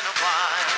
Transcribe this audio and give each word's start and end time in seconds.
in 0.00 0.06
a 0.06 0.12
while. 0.12 0.69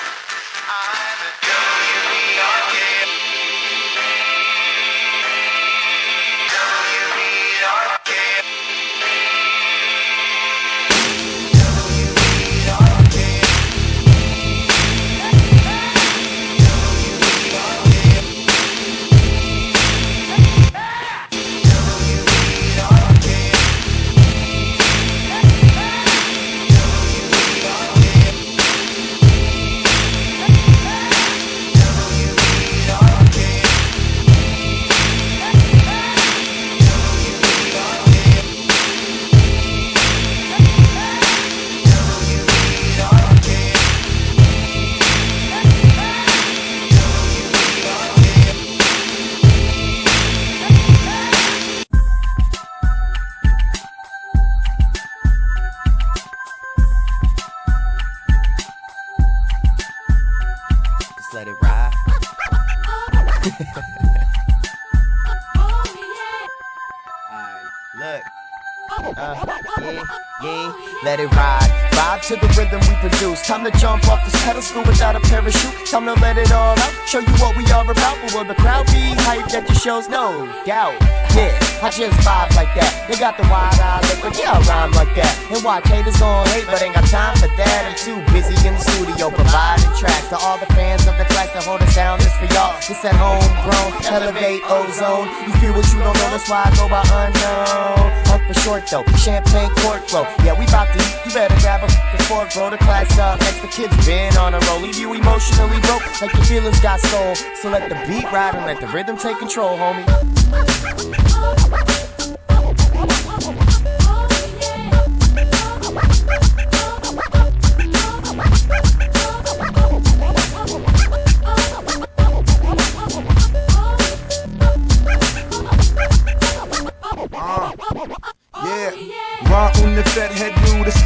Time 73.63 73.71
to 73.71 73.79
jump 73.79 74.09
off 74.09 74.25
this 74.25 74.35
pedestal 74.43 74.83
without 74.83 75.15
a 75.15 75.21
parachute. 75.21 75.87
Time 75.87 76.05
to 76.07 76.15
let 76.21 76.37
it 76.37 76.51
all 76.51 76.77
out. 76.77 76.93
Show 77.07 77.21
you 77.21 77.33
what 77.35 77.57
we 77.57 77.63
are 77.89 77.93
about. 77.93 78.17
But 78.23 78.35
will 78.35 78.45
the 78.45 78.55
crowd 78.55 78.87
be 78.87 79.15
hyped 79.27 79.55
at 79.55 79.67
your 79.67 79.79
shows? 79.79 80.09
No 80.09 80.47
doubt. 80.65 80.95
Yeah, 81.35 81.49
I 81.81 81.89
just 81.89 82.13
vibe 82.21 82.53
like 82.55 82.69
that. 82.77 83.09
They 83.09 83.17
got 83.17 83.41
the 83.41 83.45
wide 83.49 83.73
eye 83.81 84.05
look, 84.05 84.21
but 84.21 84.37
yeah, 84.37 84.53
I 84.53 84.61
rhyme 84.69 84.93
like 84.93 85.17
that. 85.17 85.33
And 85.49 85.65
watch 85.65 85.89
haters 85.89 86.21
gon' 86.21 86.45
hate, 86.53 86.69
but 86.69 86.83
ain't 86.83 86.95
got 86.95 87.09
time 87.09 87.33
for 87.41 87.49
that. 87.57 87.81
I'm 87.89 87.97
too 87.97 88.21
busy 88.37 88.53
in 88.69 88.77
the 88.77 88.83
studio 88.85 89.33
providing 89.33 89.89
tracks 89.97 90.29
to 90.29 90.37
all 90.37 90.61
the 90.61 90.69
fans 90.77 91.09
of 91.09 91.17
the 91.17 91.25
class 91.33 91.49
that 91.57 91.65
hold 91.65 91.81
us 91.81 91.95
down. 91.97 92.21
This 92.21 92.37
for 92.37 92.49
y'all. 92.53 92.77
It's 92.85 93.01
at 93.01 93.17
homegrown, 93.17 93.97
elevate 94.13 94.61
ozone. 94.69 95.25
You 95.49 95.53
feel 95.57 95.73
what 95.73 95.89
you 95.89 96.05
don't 96.05 96.13
know, 96.13 96.29
that's 96.29 96.49
why 96.53 96.69
I 96.69 96.71
go 96.77 96.85
by 96.93 97.01
unknown. 97.01 98.13
Up 98.29 98.45
for 98.45 98.57
short 98.61 98.85
though, 98.93 99.05
champagne 99.17 99.73
court 99.81 100.05
flow. 100.05 100.29
Yeah, 100.45 100.53
we 100.53 100.69
bout 100.69 100.93
to 100.93 101.01
eat. 101.01 101.17
You 101.25 101.33
better 101.33 101.57
grab 101.65 101.81
a 101.81 101.89
fork, 102.29 102.53
bro. 102.53 102.71
The 102.71 102.79
class 102.79 103.09
up 103.19 103.41
next. 103.41 103.61
The 103.61 103.69
kids 103.69 103.95
been 104.07 104.37
on 104.37 104.55
a 104.55 104.61
roll. 104.69 104.81
Leave 104.81 104.97
you 104.97 105.13
emotionally 105.13 105.81
broke, 105.89 106.05
like 106.21 106.33
your 106.33 106.45
feelings 106.45 106.81
got 106.81 107.01
soul. 107.01 107.35
So 107.61 107.72
let 107.73 107.89
the 107.89 107.95
beat 108.07 108.31
ride 108.31 108.55
and 108.55 108.67
let 108.67 108.79
the 108.83 108.87
rhythm 108.89 109.17
take 109.17 109.39
control, 109.39 109.79
homie. 109.79 110.03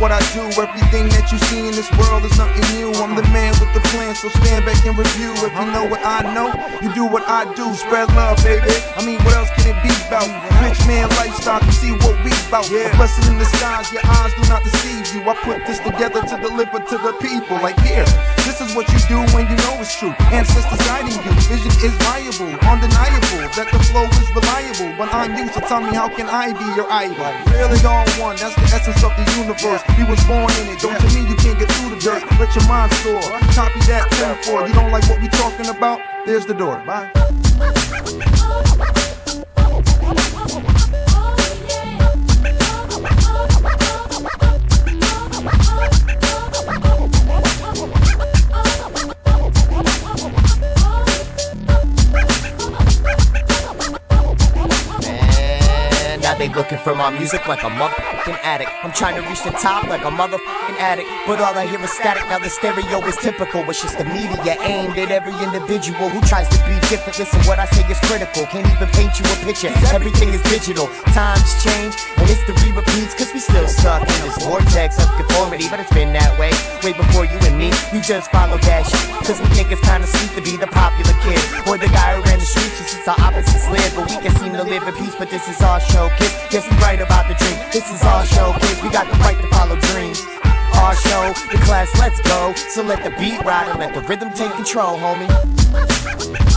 What 0.00 0.12
I 0.12 0.20
do. 0.32 0.44
Everything 0.60 1.08
that 1.10 1.32
you 1.32 1.38
see 1.48 1.60
in 1.68 1.72
this 1.72 1.90
world 1.96 2.24
is 2.24 2.36
nothing 2.38 2.64
new. 2.76 2.92
I'm 3.00 3.16
the 3.16 3.26
man 3.32 3.52
with 3.60 3.72
the 3.74 3.80
plan, 3.92 4.14
so 4.14 4.28
stand 4.28 4.64
back 4.64 4.84
and 4.84 4.96
review. 4.96 5.32
If 5.44 5.52
you 5.52 5.66
know 5.72 5.84
what 5.84 6.00
I 6.04 6.22
know, 6.34 6.52
you 6.82 6.92
do 6.94 7.04
what 7.06 7.24
I 7.28 7.44
do. 7.54 7.72
Spread 7.74 8.08
love, 8.14 8.36
baby. 8.44 8.72
I 8.96 9.04
mean, 9.04 9.18
what 9.24 9.34
else 9.34 9.50
can 9.56 9.76
it 9.76 9.82
be 9.82 9.92
about? 10.06 10.55
Rich 10.62 10.86
man 10.86 11.08
lifestyle, 11.20 11.64
you 11.64 11.72
see 11.72 11.92
what 11.92 12.16
we 12.24 12.32
about. 12.48 12.70
A 12.70 12.96
blessing 12.96 13.32
in 13.32 13.38
disguise, 13.38 13.92
your 13.92 14.02
eyes 14.06 14.32
do 14.34 14.42
not 14.48 14.62
deceive 14.62 15.04
you. 15.14 15.20
I 15.28 15.34
put 15.42 15.66
this 15.66 15.78
together 15.80 16.22
to 16.22 16.36
deliver 16.40 16.78
to 16.78 16.96
the 16.98 17.12
people. 17.20 17.56
Like 17.60 17.78
here, 17.80 18.06
this 18.46 18.60
is 18.60 18.74
what 18.74 18.86
you 18.88 18.98
do 19.10 19.18
when 19.34 19.50
you 19.50 19.56
know 19.56 19.76
it's 19.82 19.94
true. 19.98 20.14
Ancestors 20.32 20.80
guiding 20.86 21.18
you, 21.20 21.32
vision 21.50 21.72
is 21.82 21.94
viable, 22.06 22.52
undeniable. 22.64 23.44
That 23.58 23.68
the 23.72 23.80
flow 23.90 24.06
is 24.06 24.28
reliable. 24.32 24.94
But 24.96 25.12
I'm 25.12 25.36
you, 25.36 25.48
so 25.52 25.60
tell 25.60 25.80
me 25.80 25.92
how 25.94 26.08
can 26.08 26.26
I 26.28 26.52
be 26.52 26.66
your 26.78 26.88
idol? 26.90 27.30
Really 27.52 27.80
on 27.84 28.06
one, 28.20 28.36
that's 28.36 28.54
the 28.54 28.66
essence 28.72 29.02
of 29.02 29.12
the 29.18 29.26
universe. 29.36 29.82
We 29.98 30.04
was 30.04 30.22
born 30.24 30.50
in 30.62 30.72
it. 30.72 30.80
Don't 30.80 30.96
tell 30.96 31.12
me 31.12 31.28
you 31.28 31.36
can't 31.36 31.58
get 31.58 31.70
through 31.76 31.90
the 31.94 32.00
dirt. 32.00 32.22
Let 32.38 32.54
your 32.54 32.66
mind 32.68 32.92
soar. 33.02 33.22
Copy 33.52 33.80
that 33.90 34.08
10 34.16 34.44
4. 34.44 34.68
You 34.68 34.74
don't 34.74 34.90
like 34.90 35.04
what 35.08 35.20
we 35.20 35.28
talking 35.28 35.68
about? 35.68 36.00
There's 36.26 36.46
the 36.46 36.54
door. 36.54 36.82
Bye. 36.86 37.10
They 56.48 56.54
looking 56.54 56.78
for 56.78 56.94
my 56.94 57.10
music 57.10 57.46
like 57.48 57.62
a 57.62 57.70
motherfucking 57.70 58.38
addict. 58.42 58.70
I'm 58.82 58.92
trying 58.92 59.20
to 59.20 59.28
reach 59.28 59.42
the 59.42 59.50
top 59.50 59.84
like 59.88 60.02
a 60.02 60.10
motherfucking 60.10 60.65
addict, 60.78 61.08
but 61.26 61.40
all 61.40 61.54
I 61.54 61.66
hear 61.66 61.80
is 61.80 61.92
static. 61.92 62.24
Now 62.28 62.38
the 62.38 62.50
stereo 62.50 63.00
is 63.06 63.16
typical. 63.16 63.68
It's 63.70 63.82
just 63.82 63.98
the 63.98 64.04
media 64.04 64.56
aimed 64.62 64.96
at 64.98 65.10
every 65.10 65.34
individual 65.42 66.08
who 66.08 66.20
tries 66.22 66.48
to 66.48 66.58
be 66.64 66.76
different. 66.88 67.18
Listen, 67.18 67.40
what 67.44 67.58
I 67.58 67.66
say 67.66 67.84
is 67.90 67.98
critical. 68.00 68.46
Can't 68.46 68.66
even 68.66 68.88
paint 68.94 69.18
you 69.18 69.24
a 69.26 69.36
picture. 69.44 69.72
Everything 69.92 70.30
is 70.30 70.42
digital. 70.42 70.88
Times 71.12 71.48
change, 71.62 71.94
and 72.16 72.26
it's 72.30 72.44
the 72.46 72.54
re-repeats, 72.64 73.14
cause 73.14 73.32
we 73.32 73.40
still 73.40 73.68
stuck 73.68 74.02
in 74.02 74.18
this 74.24 74.36
vortex 74.44 74.98
of 75.02 75.08
conformity. 75.16 75.66
But 75.68 75.80
it's 75.80 75.92
been 75.92 76.12
that 76.12 76.38
way 76.38 76.52
way 76.86 76.92
before 76.92 77.24
you 77.24 77.38
and 77.42 77.58
me. 77.58 77.72
We 77.92 78.00
just 78.00 78.30
follow 78.30 78.58
that 78.58 78.82
shit, 78.86 79.06
cause 79.26 79.40
we 79.40 79.48
think 79.56 79.72
it's 79.72 79.82
kinda 79.82 80.06
sweet 80.06 80.32
to 80.38 80.42
be 80.42 80.56
the 80.56 80.68
popular 80.68 81.14
kid, 81.24 81.40
or 81.66 81.78
the 81.78 81.88
guy 81.88 82.14
who 82.14 82.22
ran 82.22 82.38
the 82.38 82.46
streets 82.46 82.78
just 82.78 82.90
since 82.92 83.08
our 83.08 83.18
opposites 83.18 83.66
live. 83.68 83.92
But 83.96 84.10
we 84.10 84.16
can 84.22 84.34
seem 84.36 84.52
to 84.52 84.62
live 84.62 84.86
in 84.86 84.94
peace, 84.94 85.14
but 85.18 85.30
this 85.30 85.48
is 85.48 85.60
our 85.62 85.80
showcase. 85.80 86.34
Yes, 86.52 86.64
we 86.70 86.76
right 86.78 87.00
about 87.00 87.28
the 87.28 87.34
dream. 87.34 87.58
This 87.72 87.90
is 87.90 88.02
our 88.02 88.24
showcase. 88.24 88.82
We 88.82 88.90
got 88.90 89.10
the 89.10 89.18
right 89.18 89.36
to 89.36 89.48
follow 89.48 89.76
dreams. 89.76 90.22
Our 90.78 90.94
show, 90.94 91.32
the 91.50 91.58
class, 91.64 91.90
let's 91.98 92.20
go. 92.22 92.52
So 92.54 92.82
let 92.82 93.02
the 93.02 93.10
beat 93.18 93.42
ride 93.44 93.68
and 93.68 93.78
let 93.78 93.94
the 93.94 94.02
rhythm 94.02 94.30
take 94.32 94.52
control, 94.52 94.98
homie. 94.98 96.55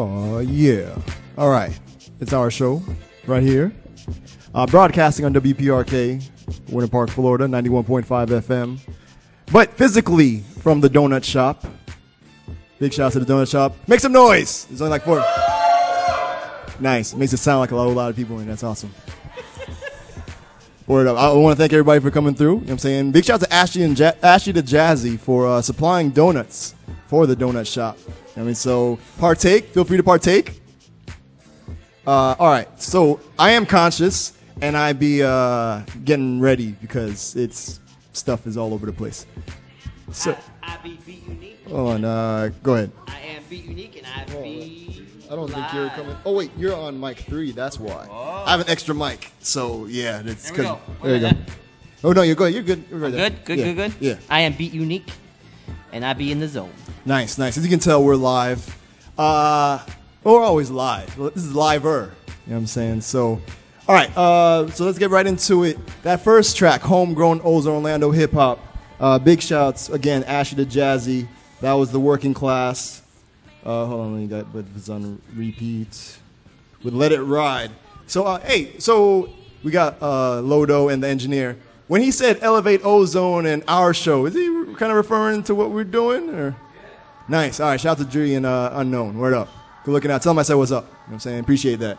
Oh, 0.00 0.38
yeah. 0.38 0.96
All 1.36 1.50
right. 1.50 1.76
It's 2.20 2.32
our 2.32 2.52
show 2.52 2.80
right 3.26 3.42
here. 3.42 3.72
Uh, 4.54 4.64
broadcasting 4.64 5.24
on 5.24 5.34
WPRK, 5.34 6.70
Winter 6.70 6.88
Park, 6.88 7.10
Florida, 7.10 7.46
91.5 7.46 8.04
FM. 8.28 8.78
But 9.50 9.72
physically 9.72 10.38
from 10.60 10.80
the 10.80 10.88
donut 10.88 11.24
shop. 11.24 11.64
Big 12.78 12.92
shout 12.92 13.06
out 13.06 13.12
to 13.14 13.18
the 13.18 13.26
donut 13.26 13.50
shop. 13.50 13.74
Make 13.88 13.98
some 13.98 14.12
noise! 14.12 14.66
There's 14.66 14.80
only 14.80 14.90
like 14.92 15.02
four. 15.02 15.18
Nice. 16.78 17.12
Makes 17.14 17.32
it 17.32 17.38
sound 17.38 17.58
like 17.58 17.72
a 17.72 17.74
a 17.74 17.76
lot 17.76 18.08
of 18.08 18.14
people, 18.14 18.38
and 18.38 18.48
that's 18.48 18.62
awesome. 18.62 18.94
Word 20.86 21.08
up. 21.08 21.18
I 21.18 21.32
want 21.32 21.56
to 21.56 21.60
thank 21.60 21.72
everybody 21.72 21.98
for 21.98 22.12
coming 22.12 22.36
through. 22.36 22.52
You 22.52 22.60
know 22.60 22.64
what 22.66 22.70
I'm 22.70 22.78
saying? 22.78 23.10
Big 23.10 23.24
shout 23.24 23.42
out 23.42 23.48
to 23.48 23.52
Ashley 23.52 23.82
and 23.82 23.98
ja- 23.98 24.12
Ashley 24.22 24.52
to 24.52 24.62
Jazzy 24.62 25.18
for 25.18 25.48
uh, 25.48 25.60
supplying 25.60 26.10
donuts 26.10 26.76
for 27.08 27.26
the 27.26 27.34
donut 27.34 27.66
shop. 27.70 27.98
You 28.38 28.44
know 28.44 28.50
what 28.50 28.50
I 28.50 28.50
mean, 28.50 28.54
so 28.54 28.98
partake. 29.18 29.64
Feel 29.70 29.84
free 29.84 29.96
to 29.96 30.02
partake. 30.04 30.60
Uh, 32.06 32.36
all 32.38 32.48
right. 32.48 32.68
So 32.80 33.18
I 33.36 33.50
am 33.50 33.66
conscious, 33.66 34.38
and 34.62 34.76
I 34.76 34.92
be 34.92 35.24
uh, 35.24 35.80
getting 36.04 36.38
ready 36.38 36.70
because 36.80 37.34
it's 37.34 37.80
stuff 38.12 38.46
is 38.46 38.56
all 38.56 38.72
over 38.72 38.86
the 38.86 38.92
place. 38.92 39.26
So, 40.12 40.38
I, 40.62 40.74
I 40.74 40.76
be 40.84 41.00
beat 41.04 41.26
unique. 41.26 41.58
oh, 41.68 41.88
and 41.88 42.04
uh, 42.04 42.50
go 42.62 42.74
ahead. 42.74 42.92
I 43.08 43.18
am 43.18 43.42
beat 43.50 43.64
unique, 43.64 43.96
and 43.96 44.06
I 44.06 44.24
be. 44.40 45.04
I 45.28 45.34
don't 45.34 45.50
think 45.50 45.72
you're 45.74 45.88
coming. 45.88 46.16
Oh 46.24 46.34
wait, 46.34 46.52
you're 46.56 46.76
on 46.76 47.00
mic 47.00 47.18
three. 47.18 47.50
That's 47.50 47.80
why. 47.80 48.06
I 48.46 48.52
have 48.52 48.60
an 48.60 48.70
extra 48.70 48.94
mic, 48.94 49.32
so 49.40 49.86
yeah, 49.86 50.22
it's 50.24 50.52
good. 50.52 50.78
There 51.02 51.16
you 51.16 51.20
go. 51.22 51.30
Oh 52.04 52.12
no, 52.12 52.22
you're 52.22 52.36
good. 52.36 52.54
You're 52.54 52.62
good. 52.62 52.84
You're 52.88 53.00
right 53.00 53.10
there. 53.10 53.30
Good, 53.30 53.44
good, 53.44 53.58
Yeah. 53.58 53.64
good, 53.64 53.76
good. 53.76 53.94
Yeah. 53.98 54.14
I 54.30 54.42
am 54.42 54.52
beat 54.52 54.72
unique, 54.72 55.10
and 55.92 56.04
I 56.04 56.12
be 56.12 56.30
in 56.30 56.38
the 56.38 56.46
zone. 56.46 56.70
Nice, 57.08 57.38
nice. 57.38 57.56
As 57.56 57.64
you 57.64 57.70
can 57.70 57.78
tell, 57.78 58.04
we're 58.04 58.16
live. 58.16 58.76
Uh, 59.16 59.82
we're 60.22 60.42
always 60.42 60.70
live. 60.70 61.16
This 61.16 61.42
is 61.42 61.54
liver. 61.54 62.10
You 62.26 62.50
know 62.50 62.56
what 62.56 62.56
I'm 62.58 62.66
saying? 62.66 63.00
So, 63.00 63.40
all 63.88 63.94
right. 63.94 64.14
Uh, 64.14 64.70
so 64.72 64.84
let's 64.84 64.98
get 64.98 65.08
right 65.08 65.26
into 65.26 65.64
it. 65.64 65.78
That 66.02 66.20
first 66.20 66.58
track, 66.58 66.82
"Homegrown 66.82 67.40
Ozone 67.42 67.76
Orlando 67.76 68.10
Hip 68.10 68.32
Hop." 68.32 68.58
Uh, 69.00 69.18
big 69.18 69.40
shouts 69.40 69.88
again, 69.88 70.22
Ashy 70.24 70.54
to 70.56 70.66
Jazzy. 70.66 71.26
That 71.62 71.72
was 71.72 71.90
the 71.90 71.98
working 71.98 72.34
class. 72.34 73.00
Uh, 73.64 73.86
hold 73.86 74.00
on, 74.02 74.12
let 74.12 74.20
me 74.20 74.26
get, 74.26 74.52
but 74.52 74.66
it's 74.76 74.90
on 74.90 75.18
repeat 75.34 76.18
with 76.82 76.92
"Let 76.92 77.12
It 77.12 77.22
Ride." 77.22 77.70
So, 78.06 78.24
uh, 78.24 78.40
hey, 78.40 78.78
so 78.80 79.30
we 79.62 79.70
got 79.70 79.96
uh, 80.02 80.42
Lodo 80.42 80.92
and 80.92 81.02
the 81.02 81.08
engineer. 81.08 81.56
When 81.86 82.02
he 82.02 82.10
said 82.10 82.40
"Elevate 82.42 82.84
Ozone" 82.84 83.46
and 83.46 83.64
our 83.66 83.94
show, 83.94 84.26
is 84.26 84.34
he 84.34 84.44
kind 84.74 84.92
of 84.92 84.96
referring 84.96 85.42
to 85.44 85.54
what 85.54 85.70
we're 85.70 85.84
doing, 85.84 86.28
or? 86.34 86.54
Nice. 87.28 87.60
All 87.60 87.68
right. 87.68 87.80
Shout 87.80 87.98
out 88.00 88.04
to 88.04 88.10
Jury 88.10 88.34
and 88.34 88.46
uh, 88.46 88.70
Unknown. 88.74 89.18
Word 89.18 89.34
up. 89.34 89.48
Good 89.84 89.92
looking 89.92 90.10
out. 90.10 90.22
Tell 90.22 90.32
him 90.32 90.38
I 90.38 90.42
said 90.42 90.54
what's 90.54 90.72
up. 90.72 90.84
You 90.84 90.90
know 90.90 90.96
what 90.96 91.12
I'm 91.14 91.20
saying? 91.20 91.40
Appreciate 91.40 91.76
that. 91.76 91.98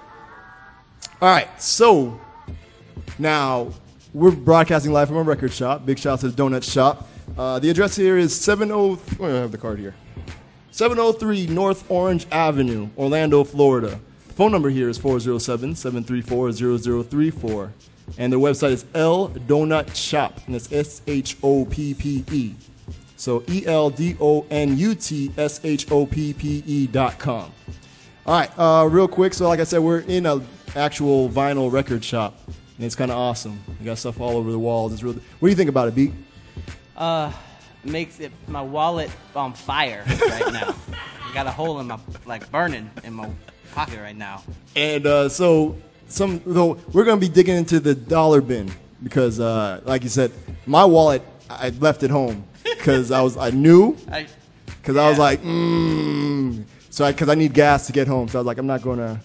All 1.22 1.30
right. 1.30 1.62
So 1.62 2.20
now 3.18 3.72
we're 4.14 4.32
broadcasting 4.32 4.92
live 4.92 5.08
from 5.08 5.18
a 5.18 5.24
record 5.24 5.54
shop. 5.54 5.86
Big 5.86 6.00
shout 6.00 6.14
out 6.14 6.20
to 6.22 6.30
the 6.30 6.44
Donut 6.44 6.64
Shop. 6.64 7.08
Uh, 7.38 7.60
the 7.60 7.70
address 7.70 7.96
here 7.96 8.18
is 8.18 8.38
70. 8.40 8.74
Oh, 8.74 9.00
I 9.22 9.28
have 9.28 9.52
the 9.52 9.58
card 9.58 9.80
here. 9.80 9.94
703 10.72 11.48
North 11.48 11.90
Orange 11.92 12.26
Avenue, 12.32 12.90
Orlando, 12.98 13.44
Florida. 13.44 14.00
The 14.28 14.34
phone 14.34 14.52
number 14.52 14.70
here 14.70 14.90
is 14.90 14.98
407 14.98 15.76
734 15.76 16.52
0034. 17.04 17.74
And 18.18 18.34
their 18.34 18.40
website 18.40 18.72
is 18.72 18.86
L 18.96 19.30
Donut 19.30 19.96
Shop, 19.96 20.40
and 20.48 20.56
it's 20.56 20.72
S 20.72 21.02
H 21.06 21.38
O 21.44 21.66
P 21.66 21.94
P 21.94 22.24
E. 22.32 22.56
So 23.20 23.44
E 23.50 23.66
L 23.66 23.90
D 23.90 24.16
O 24.22 24.46
N 24.50 24.78
U 24.78 24.96
T 24.96 25.30
S 25.38 25.60
H 25.66 25.92
O 25.92 26.06
P 26.06 26.32
P 26.32 26.64
E 26.66 26.88
dot 26.88 27.20
com. 27.20 27.52
All 28.26 28.40
right, 28.40 28.50
uh, 28.58 28.88
real 28.90 29.10
quick. 29.10 29.34
So, 29.34 29.46
like 29.46 29.60
I 29.60 29.66
said, 29.66 29.80
we're 29.80 30.00
in 30.00 30.26
an 30.26 30.48
actual 30.74 31.28
vinyl 31.28 31.70
record 31.70 32.02
shop, 32.02 32.40
and 32.48 32.86
it's 32.86 32.96
kind 32.96 33.12
of 33.12 33.18
awesome. 33.18 33.62
You 33.78 33.88
got 33.88 33.98
stuff 33.98 34.22
all 34.22 34.38
over 34.38 34.50
the 34.50 34.58
walls. 34.58 34.94
It's 34.94 35.04
really. 35.04 35.20
What 35.40 35.48
do 35.48 35.50
you 35.50 35.56
think 35.56 35.70
about 35.70 35.90
it, 35.90 35.96
Beat? 35.96 36.14
Uh, 36.96 37.30
makes 37.84 38.22
it 38.22 38.32
my 38.48 38.62
wallet 38.62 39.12
on 39.36 39.52
fire 39.52 40.06
right 40.08 40.54
now. 40.54 40.74
I 41.22 41.34
got 41.34 41.46
a 41.46 41.52
hole 41.52 41.82
in 41.82 41.88
my 41.88 42.00
like 42.26 42.50
burning 42.52 42.90
in 43.04 43.14
my 43.16 43.30
pocket 43.74 44.00
right 44.00 44.16
now. 44.16 44.44
And 44.78 45.06
uh, 45.06 45.28
so, 45.28 45.76
some 46.08 46.42
though 46.46 46.78
we're 46.94 47.04
gonna 47.04 47.20
be 47.20 47.28
digging 47.28 47.58
into 47.58 47.82
the 47.82 47.96
dollar 47.96 48.40
bin 48.40 48.72
because, 49.04 49.42
uh, 49.42 49.82
like 49.84 50.04
you 50.04 50.10
said, 50.10 50.32
my 50.66 50.86
wallet 50.86 51.22
I 51.50 51.70
left 51.72 52.04
at 52.04 52.12
home 52.12 52.46
because 52.80 53.12
I 53.12 53.22
was 53.22 53.38
I 53.38 53.52
knew 53.52 53.96
I, 54.12 54.26
because 54.66 54.98
I 54.98 55.10
was 55.10 55.20
like, 55.20 55.42
mm. 55.44 56.64
so 56.90 57.06
because 57.12 57.30
I, 57.30 57.36
need 57.36 57.54
gas 57.54 57.86
to 57.88 57.94
get 57.94 58.08
home. 58.08 58.28
So 58.28 58.40
I 58.40 58.42
was 58.42 58.48
like, 58.48 58.58
I'm 58.58 58.68
not 58.68 58.82
gonna, 58.82 59.22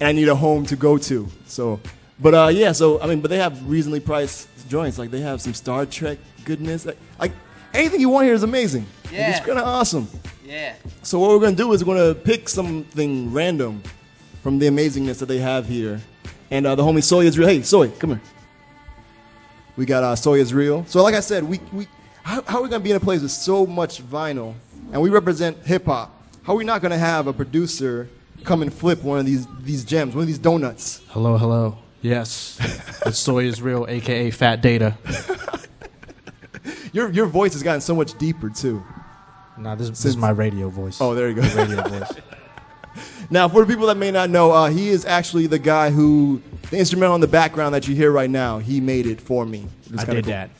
and 0.00 0.08
I 0.08 0.12
need 0.12 0.28
a 0.28 0.34
home 0.34 0.66
to 0.66 0.76
go 0.76 0.98
to. 0.98 1.26
So, 1.46 1.80
but 2.20 2.34
uh, 2.34 2.48
yeah. 2.48 2.72
So 2.72 3.00
I 3.00 3.06
mean, 3.06 3.20
but 3.20 3.28
they 3.28 3.38
have 3.38 3.68
reasonably 3.68 4.00
priced 4.00 4.48
joints. 4.68 4.98
Like 4.98 5.10
they 5.10 5.20
have 5.20 5.40
some 5.40 5.54
Star 5.54 5.86
Trek 5.86 6.18
goodness. 6.44 6.86
Like, 6.86 6.98
like 7.18 7.32
anything 7.74 8.00
you 8.00 8.10
want 8.10 8.26
here 8.26 8.34
is 8.34 8.42
amazing. 8.42 8.86
Like, 9.04 9.14
Yeah. 9.14 9.30
it's 9.36 9.46
kind 9.46 9.58
of 9.58 9.66
awesome. 9.66 10.08
yeah. 10.44 10.74
So 11.02 11.18
what 11.18 11.30
we're 11.30 11.40
gonna 11.40 11.56
do 11.56 11.72
is 11.72 11.84
we're 11.84 11.96
gonna 11.96 12.14
pick 12.14 12.48
something 12.48 13.32
random 13.32 13.82
from 14.42 14.58
the 14.58 14.66
amazingness 14.66 15.18
that 15.18 15.26
they 15.26 15.38
have 15.38 15.66
here. 15.66 16.00
And 16.50 16.66
uh, 16.66 16.76
the 16.76 16.82
homie 16.84 17.02
Soy 17.02 17.24
is 17.24 17.36
real. 17.38 17.48
Hey, 17.48 17.62
Soy, 17.62 17.88
come 17.88 18.10
here. 18.10 18.20
We 19.76 19.84
got 19.84 20.04
uh, 20.04 20.14
Soy 20.14 20.38
is 20.38 20.54
real. 20.54 20.84
So 20.86 21.02
like 21.02 21.14
I 21.14 21.20
said, 21.20 21.42
we 21.42 21.60
we 21.72 21.88
how, 22.26 22.42
how 22.42 22.58
are 22.58 22.62
we 22.62 22.68
gonna 22.68 22.82
be 22.82 22.90
in 22.90 22.96
a 22.96 23.00
place 23.00 23.22
with 23.22 23.30
so 23.30 23.64
much 23.64 24.02
vinyl, 24.02 24.54
and 24.92 25.00
we 25.00 25.10
represent 25.10 25.56
hip 25.64 25.84
hop? 25.84 26.12
How 26.42 26.54
are 26.54 26.56
we 26.56 26.64
not 26.64 26.82
gonna 26.82 26.98
have 26.98 27.28
a 27.28 27.32
producer 27.32 28.08
come 28.42 28.62
and 28.62 28.74
flip 28.74 29.02
one 29.04 29.20
of 29.20 29.26
these 29.26 29.46
these 29.60 29.84
gems, 29.84 30.12
one 30.14 30.22
of 30.22 30.26
these 30.26 30.38
donuts? 30.38 31.02
Hello, 31.08 31.38
hello. 31.38 31.78
Yes, 32.02 32.58
it's 33.06 33.18
Soy 33.18 33.44
is 33.44 33.62
real, 33.62 33.86
aka 33.88 34.30
Fat 34.32 34.60
Data. 34.60 34.96
Your 36.92 37.12
your 37.12 37.26
voice 37.26 37.52
has 37.52 37.62
gotten 37.62 37.80
so 37.80 37.94
much 37.94 38.18
deeper 38.18 38.50
too. 38.50 38.82
Nah, 39.56 39.76
this, 39.76 39.88
this 39.88 40.04
is 40.04 40.16
my 40.16 40.30
radio 40.30 40.68
voice. 40.68 41.00
Oh, 41.00 41.14
there 41.14 41.28
you 41.28 41.36
go. 41.36 41.42
radio 41.42 41.82
voice. 41.88 42.12
Now, 43.30 43.48
for 43.48 43.64
the 43.64 43.72
people 43.72 43.86
that 43.88 43.96
may 43.96 44.10
not 44.10 44.30
know, 44.30 44.52
uh, 44.52 44.68
he 44.68 44.88
is 44.88 45.04
actually 45.04 45.46
the 45.46 45.58
guy 45.58 45.90
who 45.90 46.42
the 46.70 46.78
instrumental 46.78 47.14
in 47.14 47.20
the 47.20 47.28
background 47.28 47.74
that 47.74 47.86
you 47.86 47.94
hear 47.94 48.10
right 48.10 48.30
now. 48.30 48.58
He 48.58 48.80
made 48.80 49.06
it 49.06 49.20
for 49.20 49.46
me. 49.46 49.66
It 49.92 50.00
I 50.00 50.04
did 50.04 50.24
cool. 50.24 50.32
that. 50.32 50.50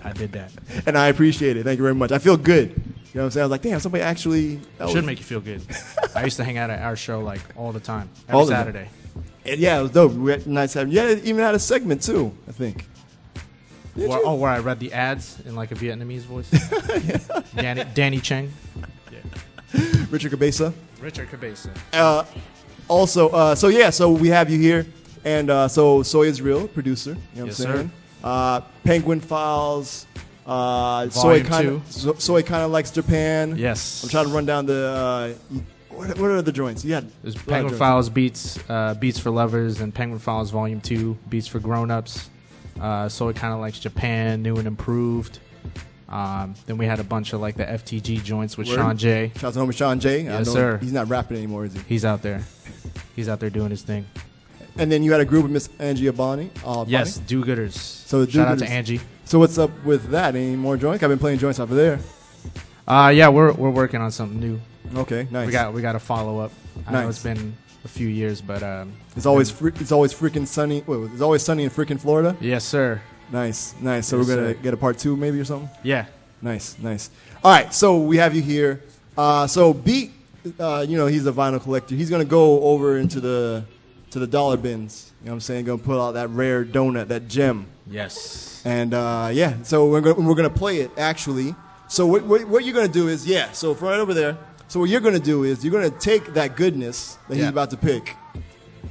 I 0.04 0.12
did 0.12 0.32
that. 0.32 0.52
and 0.86 0.98
I 0.98 1.08
appreciate 1.08 1.56
it. 1.56 1.64
Thank 1.64 1.78
you 1.78 1.82
very 1.82 1.94
much. 1.94 2.12
I 2.12 2.18
feel 2.18 2.36
good. 2.36 2.70
You 2.70 2.74
know 3.14 3.22
what 3.22 3.24
I'm 3.24 3.30
saying? 3.30 3.42
I 3.42 3.46
was 3.46 3.50
like, 3.52 3.62
damn, 3.62 3.80
somebody 3.80 4.02
actually. 4.02 4.56
That 4.76 4.84
was, 4.84 4.92
Should 4.92 5.04
make 5.04 5.18
you 5.18 5.24
feel 5.24 5.40
good. 5.40 5.62
I 6.14 6.24
used 6.24 6.36
to 6.36 6.44
hang 6.44 6.58
out 6.58 6.70
at 6.70 6.80
our 6.82 6.96
show 6.96 7.20
like 7.20 7.40
all 7.56 7.72
the 7.72 7.80
time, 7.80 8.10
every 8.28 8.40
All. 8.40 8.46
Saturday. 8.46 8.88
And 9.44 9.58
yeah, 9.58 9.78
it 9.78 9.82
was 9.82 9.90
dope. 9.92 10.12
We 10.12 10.32
had 10.32 10.46
nice 10.46 10.74
having. 10.74 10.92
Yeah, 10.92 11.10
even 11.10 11.38
had 11.38 11.54
a 11.54 11.58
segment 11.58 12.02
too. 12.02 12.36
I 12.46 12.52
think. 12.52 12.86
Did 13.96 14.10
Where, 14.10 14.18
you? 14.18 14.24
oh, 14.24 14.34
where 14.34 14.50
I 14.50 14.58
read 14.58 14.78
the 14.78 14.92
ads 14.92 15.40
in 15.46 15.56
like 15.56 15.72
a 15.72 15.74
Vietnamese 15.74 16.20
voice. 16.20 16.50
Danny, 17.56 17.84
Danny 17.94 18.20
Cheng, 18.20 18.52
Richard 20.10 20.30
Cabeza. 20.30 20.72
Richard 21.00 21.28
Cabeza. 21.30 21.70
Uh, 21.92 22.24
also, 22.88 23.28
uh, 23.30 23.54
so 23.54 23.68
yeah, 23.68 23.90
so 23.90 24.10
we 24.10 24.28
have 24.28 24.50
you 24.50 24.58
here, 24.58 24.86
and 25.24 25.50
uh, 25.50 25.68
so 25.68 26.02
Soy 26.02 26.24
is 26.26 26.40
real 26.42 26.68
producer. 26.68 27.10
You 27.10 27.16
know 27.16 27.20
what 27.42 27.46
Yes, 27.48 27.60
I'm 27.60 27.66
sir. 27.66 27.76
saying? 27.76 27.90
Uh, 28.24 28.60
Penguin 28.84 29.20
Files. 29.20 30.06
Uh, 30.46 31.08
Soy 31.10 31.42
Volume 31.42 31.46
kind 31.46 31.82
two. 31.92 32.10
of 32.10 32.20
Soy 32.22 32.42
kind 32.42 32.64
of 32.64 32.70
likes 32.70 32.90
Japan. 32.90 33.56
Yes. 33.58 34.02
I'm 34.02 34.08
trying 34.08 34.26
to 34.26 34.32
run 34.32 34.46
down 34.46 34.64
the. 34.66 35.36
Uh, 35.52 35.58
what, 35.90 36.18
what 36.18 36.30
are 36.30 36.40
the 36.42 36.52
joints? 36.52 36.84
You 36.84 36.94
had 36.94 37.10
There's 37.22 37.34
a 37.34 37.38
lot 37.38 37.42
of 37.42 37.46
Penguin 37.48 37.68
joints. 37.72 37.78
Files 37.78 38.08
beats, 38.08 38.58
uh, 38.70 38.94
beats 38.94 39.18
for 39.18 39.30
lovers, 39.30 39.80
and 39.80 39.94
Penguin 39.94 40.18
Files 40.18 40.50
Volume 40.50 40.80
Two, 40.80 41.18
beats 41.28 41.46
for 41.46 41.58
grown-ups. 41.60 42.30
Uh, 42.80 43.08
so 43.08 43.28
it 43.28 43.36
kind 43.36 43.52
of 43.52 43.60
likes 43.60 43.78
Japan, 43.78 44.42
new 44.42 44.56
and 44.56 44.66
improved. 44.66 45.40
Um, 46.08 46.54
then 46.66 46.78
we 46.78 46.86
had 46.86 47.00
a 47.00 47.04
bunch 47.04 47.32
of 47.34 47.40
like 47.40 47.56
the 47.56 47.64
FTG 47.64 48.22
joints 48.24 48.56
with 48.56 48.68
Word. 48.68 48.76
Sean 48.76 48.96
J. 48.96 49.30
Shout 49.34 49.44
out 49.44 49.54
to 49.54 49.58
homie 49.60 49.74
Sean 49.76 50.00
J. 50.00 50.20
I 50.28 50.38
Yes, 50.38 50.46
know 50.46 50.52
sir. 50.54 50.78
He's 50.78 50.92
not 50.92 51.08
rapping 51.08 51.36
anymore, 51.36 51.66
is 51.66 51.74
he? 51.74 51.80
He's 51.86 52.04
out 52.04 52.22
there. 52.22 52.42
He's 53.14 53.28
out 53.28 53.40
there 53.40 53.50
doing 53.50 53.70
his 53.70 53.82
thing. 53.82 54.06
And 54.78 54.90
then 54.90 55.02
you 55.02 55.12
had 55.12 55.20
a 55.20 55.24
group 55.24 55.42
with 55.42 55.52
Miss 55.52 55.68
Angie 55.78 56.06
Abani. 56.06 56.50
Uh, 56.64 56.84
Yes, 56.86 57.18
do-gooders. 57.18 57.72
So 57.72 58.24
the 58.24 58.30
shout 58.30 58.48
out 58.48 58.58
to 58.60 58.68
Angie. 58.70 59.00
So 59.24 59.38
what's 59.38 59.58
up 59.58 59.70
with 59.84 60.10
that? 60.10 60.34
Any 60.36 60.56
more 60.56 60.76
joints? 60.76 61.02
I've 61.02 61.10
been 61.10 61.18
playing 61.18 61.40
joints 61.40 61.58
of 61.58 61.68
there. 61.70 61.98
Uh, 62.86 63.12
yeah, 63.14 63.28
we're 63.28 63.52
we're 63.52 63.68
working 63.70 64.00
on 64.00 64.10
something 64.10 64.40
new. 64.40 64.58
Okay, 65.00 65.26
nice. 65.30 65.46
We 65.46 65.52
got 65.52 65.74
we 65.74 65.82
got 65.82 65.92
to 65.92 65.98
follow 65.98 66.38
up. 66.38 66.52
I 66.86 66.92
know 66.92 67.00
Nice. 67.02 67.16
it's 67.16 67.22
been 67.22 67.54
a 67.84 67.88
few 67.88 68.08
years, 68.08 68.40
but 68.40 68.62
um, 68.62 68.94
It's 69.16 69.26
always 69.26 69.50
fr- 69.50 69.68
it's 69.68 69.92
always 69.92 70.14
freaking 70.14 70.46
sunny. 70.46 70.82
Wait, 70.86 71.10
it's 71.12 71.20
always 71.20 71.42
sunny 71.42 71.64
in 71.64 71.70
freaking 71.70 72.00
Florida. 72.00 72.34
yes, 72.40 72.64
sir. 72.64 73.02
Nice, 73.32 73.74
nice. 73.80 74.06
So 74.06 74.16
Yes, 74.18 74.26
we're 74.28 74.36
gonna 74.36 74.54
sir. 74.54 74.60
get 74.62 74.74
a 74.74 74.76
part 74.76 74.98
two 74.98 75.16
maybe 75.16 75.38
or 75.40 75.44
something. 75.44 75.68
Yeah, 75.82 76.06
Nice, 76.40 76.76
nice. 76.78 77.10
All 77.44 77.50
right, 77.52 77.72
so 77.74 77.98
we 77.98 78.16
have 78.18 78.34
you 78.34 78.42
here. 78.42 78.82
Uh, 79.16 79.46
so 79.46 79.74
Beat, 79.74 80.12
uh, 80.60 80.84
you 80.88 80.96
know, 80.96 81.06
he's 81.06 81.26
a 81.26 81.32
vinyl 81.32 81.60
collector. 81.62 81.94
He's 81.94 82.10
gonna 82.10 82.24
go 82.24 82.60
over 82.62 82.96
into 82.98 83.20
the 83.20 83.64
to 84.10 84.18
the 84.18 84.26
dollar 84.26 84.56
bins. 84.56 85.12
You 85.20 85.26
know 85.26 85.32
what 85.32 85.36
I'm 85.36 85.40
saying? 85.40 85.64
Gonna 85.66 85.78
pull 85.82 86.00
out 86.00 86.12
that 86.12 86.28
rare 86.30 86.64
donut, 86.64 87.08
that 87.08 87.28
gem. 87.28 87.66
yes. 87.90 88.62
And 88.64 88.94
uh, 88.94 89.30
yeah, 89.32 89.54
so 89.62 89.88
we're 89.88 90.00
gonna, 90.00 90.20
we're 90.26 90.34
gonna 90.34 90.48
play 90.50 90.78
it 90.80 90.90
actually. 90.96 91.54
So 91.88 92.06
what, 92.06 92.22
what, 92.24 92.44
what 92.48 92.64
you're 92.64 92.74
gonna 92.74 92.88
do 92.88 93.08
is 93.08 93.26
yeah. 93.26 93.50
So 93.52 93.74
from 93.74 93.88
right 93.88 94.00
over 94.00 94.14
there. 94.14 94.36
So 94.68 94.80
what 94.80 94.88
you're 94.90 95.00
gonna 95.00 95.18
do 95.18 95.44
is 95.44 95.64
you're 95.64 95.72
gonna 95.72 95.90
take 95.90 96.34
that 96.34 96.54
goodness 96.56 97.18
that 97.28 97.36
he's 97.36 97.48
about 97.48 97.70
to 97.70 97.76
pick 97.76 98.14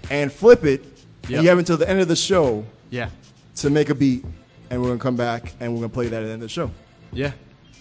and 0.09 0.31
flip 0.31 0.63
it. 0.65 0.83
And 1.23 1.43
you 1.43 1.49
have 1.49 1.57
until 1.59 1.77
the 1.77 1.87
end 1.89 1.99
of 1.99 2.07
the 2.07 2.15
show 2.15 2.65
Yeah, 2.89 3.09
to 3.57 3.69
make 3.69 3.89
a 3.89 3.95
beat, 3.95 4.23
and 4.69 4.81
we're 4.81 4.89
gonna 4.89 4.99
come 4.99 5.15
back 5.15 5.53
and 5.59 5.73
we're 5.73 5.79
gonna 5.79 5.89
play 5.89 6.07
that 6.07 6.21
at 6.21 6.25
the 6.25 6.31
end 6.31 6.41
of 6.43 6.47
the 6.47 6.49
show. 6.49 6.71
yeah. 7.11 7.31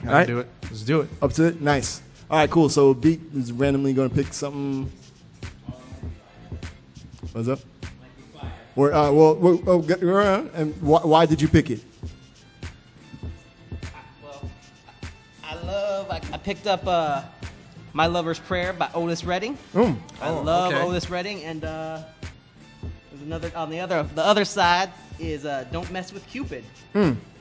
Alright. 0.05 0.27
do 0.27 0.41
it. 0.41 0.49
Let's 0.65 0.83
do 0.83 1.01
it. 1.01 1.09
Up 1.23 1.33
to 1.35 1.45
it, 1.45 1.61
nice. 1.63 2.03
All 2.31 2.39
right, 2.39 2.51
cool. 2.51 2.69
So 2.69 2.93
beat 2.93 3.21
is 3.35 3.51
randomly 3.51 3.95
gonna 3.95 4.11
pick 4.11 4.33
something. 4.33 4.93
What's 7.33 7.49
up? 7.49 7.61
Or, 8.77 8.93
uh, 8.93 9.11
well, 9.11 9.35
well, 9.37 9.63
oh, 9.67 9.79
get 9.81 10.03
around. 10.03 10.51
And 10.53 10.75
why, 10.83 11.01
why 11.01 11.25
did 11.25 11.41
you 11.41 11.49
pick 11.49 11.71
it? 11.71 11.81
Well, 14.23 14.51
I 15.43 15.55
love. 15.63 16.11
I, 16.11 16.21
I 16.33 16.37
picked 16.37 16.67
up 16.67 16.87
uh, 16.87 17.23
"My 17.95 18.07
Lover's 18.07 18.39
Prayer" 18.39 18.75
by 18.75 18.91
Otis 18.95 19.25
Redding. 19.25 19.57
Mm. 19.73 19.97
I 20.21 20.29
love 20.31 20.73
okay. 20.75 20.83
Otis 20.83 21.09
Redding, 21.09 21.43
and 21.45 21.65
uh, 21.65 22.01
there's 22.01 22.16
another 23.27 23.51
on 23.55 23.69
the 23.71 23.81
other. 23.81 24.05
The 24.15 24.25
other 24.25 24.45
side 24.45 24.91
is 25.19 25.45
uh, 25.45 25.67
"Don't 25.71 25.91
Mess 25.91 26.13
with 26.13 26.27
Cupid." 26.29 26.65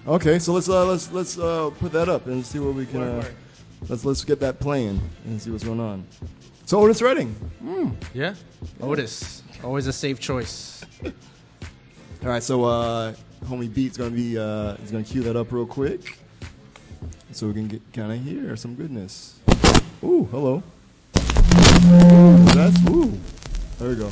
Okay, 0.07 0.39
so 0.39 0.53
let's 0.53 0.67
uh, 0.67 0.85
let's 0.85 1.11
let's 1.11 1.37
uh, 1.37 1.69
put 1.79 1.91
that 1.93 2.09
up 2.09 2.27
and 2.27 2.45
see 2.45 2.59
what 2.59 2.73
we 2.73 2.85
can. 2.85 3.01
Uh, 3.01 3.25
let's 3.87 4.03
let's 4.03 4.23
get 4.25 4.39
that 4.41 4.59
playing 4.59 4.99
and 5.25 5.41
see 5.41 5.51
what's 5.51 5.63
going 5.63 5.79
on. 5.79 6.05
So 6.65 6.79
Otis 6.79 7.01
Redding. 7.01 7.35
Yeah. 8.13 8.35
Otis. 8.81 9.43
Always 9.63 9.87
a 9.87 9.93
safe 9.93 10.19
choice. 10.19 10.83
All 12.23 12.31
right, 12.31 12.41
so 12.41 12.63
uh, 12.63 13.13
homie 13.45 13.71
Beat's 13.71 13.97
gonna 13.97 14.09
be 14.09 14.37
uh, 14.37 14.75
he's 14.77 14.91
gonna 14.91 15.03
cue 15.03 15.21
that 15.23 15.35
up 15.35 15.51
real 15.51 15.65
quick, 15.65 16.17
so 17.31 17.47
we 17.47 17.53
can 17.53 17.67
get 17.67 17.81
kind 17.93 18.11
of 18.11 18.23
hear 18.23 18.55
some 18.55 18.75
goodness. 18.75 19.39
Ooh, 20.03 20.27
hello. 20.31 20.63
Ooh, 21.17 22.45
that's 22.53 22.89
ooh. 22.89 23.13
There 23.77 23.89
we 23.89 23.95
go. 23.95 24.11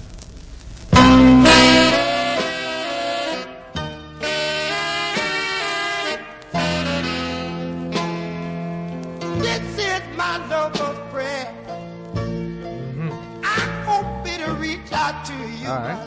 All 15.73 15.79
right. 15.79 15.97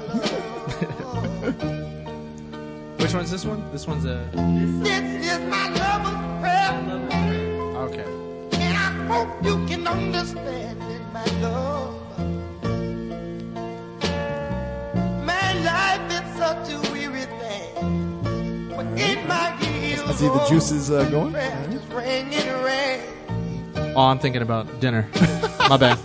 Which 3.00 3.12
one's 3.14 3.30
this 3.32 3.44
one? 3.44 3.68
This 3.73 3.87
one's 3.88 4.04
a. 4.04 4.28
This 4.32 5.26
is 5.26 5.40
my 5.50 5.68
lover's 5.70 6.40
prayer. 6.40 6.73
Okay. 7.87 8.04
And 8.61 8.76
I 8.76 8.90
hope 9.08 9.28
you 9.44 9.66
can 9.66 9.85
understand 9.88 10.80
it, 10.82 11.02
my 11.12 11.25
love. 11.40 11.94
My 15.25 15.52
life 15.64 16.12
is 16.12 16.37
such 16.38 16.70
a 16.70 16.78
weary 16.92 17.26
thing. 17.40 18.70
But 18.70 18.87
in 18.87 19.26
my 19.26 19.52
ears, 19.62 20.00
I 20.02 20.12
see 20.12 20.28
the 20.28 20.46
juices 20.49 20.90
uh, 20.92 21.04
going. 21.11 21.32
just 21.73 21.88
ring 21.92 22.32
and 22.32 22.64
ring. 22.64 23.00
Oh, 23.96 24.02
I'm 24.06 24.20
thinking 24.20 24.42
about 24.42 24.78
dinner. 24.78 25.08
My 25.68 25.76
bad. 25.76 25.99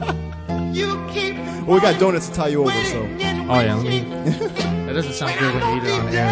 You 0.75 0.97
keep 1.11 1.35
Well, 1.67 1.75
we 1.75 1.79
got 1.81 1.99
donuts 1.99 2.27
to 2.29 2.33
tie 2.33 2.47
you 2.47 2.61
over, 2.61 2.71
so 2.85 3.05
Oh 3.53 3.59
yeah. 3.59 3.75
Let 3.75 3.85
me. 3.85 3.99
That 4.85 4.93
doesn't 4.93 5.11
sound 5.13 5.37
good 5.37 5.53
when 5.55 5.63
you 5.75 5.81
eat 5.81 5.87
it 5.89 5.99
on 5.99 6.07
air. 6.15 6.29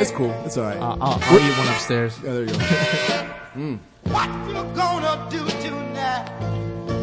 it's 0.00 0.10
cool. 0.10 0.32
It's 0.46 0.56
all 0.56 0.64
right. 0.64 0.78
Uh, 0.78 0.96
I'll, 1.00 1.18
I'll 1.22 1.38
eat 1.38 1.58
one 1.58 1.68
upstairs. 1.68 2.18
yeah, 2.24 2.32
there 2.32 2.44
you 2.44 2.52
go. 2.52 2.58
What 4.04 4.28
you 4.48 4.54
gonna 4.74 5.26
do 5.30 5.44
tonight? 5.60 6.26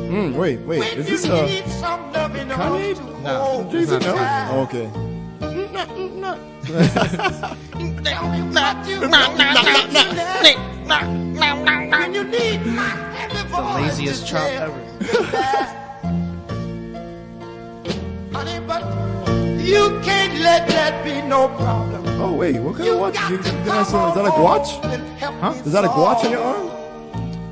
Mm, 0.10 0.34
wait, 0.36 0.60
wait. 0.62 0.79
When 0.79 0.98
Is 0.98 1.05
this 1.08 1.24
you 1.25 1.34
uh? 1.34 1.46
need 1.46 1.65
some 1.67 2.12
Kanye? 2.12 2.96
to 2.96 3.03
No. 3.22 3.43
hold 3.43 3.72
Jay-Z? 3.72 3.91
No. 4.00 4.00
Kanye. 4.00 4.48
Oh, 4.50 4.62
okay. 4.63 4.89
Tell 8.03 8.25
me 8.31 8.39
what 8.51 8.77
you 8.88 9.00
gonna 9.00 9.00
do 9.00 9.01
tonight. 9.01 10.58
When 11.91 12.10
you 12.13 12.24
need 12.24 12.65
my 12.65 12.93
The 13.50 13.60
laziest 13.81 14.22
chop 14.27 14.50
ever. 14.50 14.81
Honey, 18.39 18.60
but 18.65 18.81
you 19.60 20.00
can't 20.01 20.39
let 20.39 20.67
that 20.69 21.03
be 21.03 21.22
no 21.27 21.48
problem. 21.50 22.05
Oh 22.22 22.34
wait, 22.34 22.58
what 22.60 22.75
kind 22.75 22.86
You 22.86 22.93
of 22.93 23.00
watch? 23.01 23.19
You, 23.29 23.38
to 23.38 23.43
did 23.43 23.51
I 23.67 23.84
come 23.84 23.86
say, 23.86 24.08
is 24.10 24.15
that 24.15 24.25
a 24.25 24.41
watch? 24.41 24.69
home 24.72 24.91
and 24.91 25.03
help 25.19 25.36
Huh? 25.36 25.51
Is 25.65 25.72
that 25.74 25.84
a 25.84 25.88
watch 25.89 26.24
on 26.25 26.31
your 26.31 26.41
arm? 26.41 26.67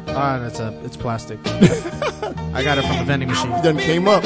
Ah, 0.10 0.40
that's 0.40 0.60
a. 0.60 0.80
It's 0.86 0.96
plastic. 0.96 1.40
I 1.46 2.64
got 2.64 2.78
it 2.78 2.86
from 2.86 3.00
a 3.00 3.04
vending 3.04 3.28
machine. 3.30 3.52
It 3.52 3.64
done 3.64 3.78
came 3.78 4.08
up. 4.08 4.24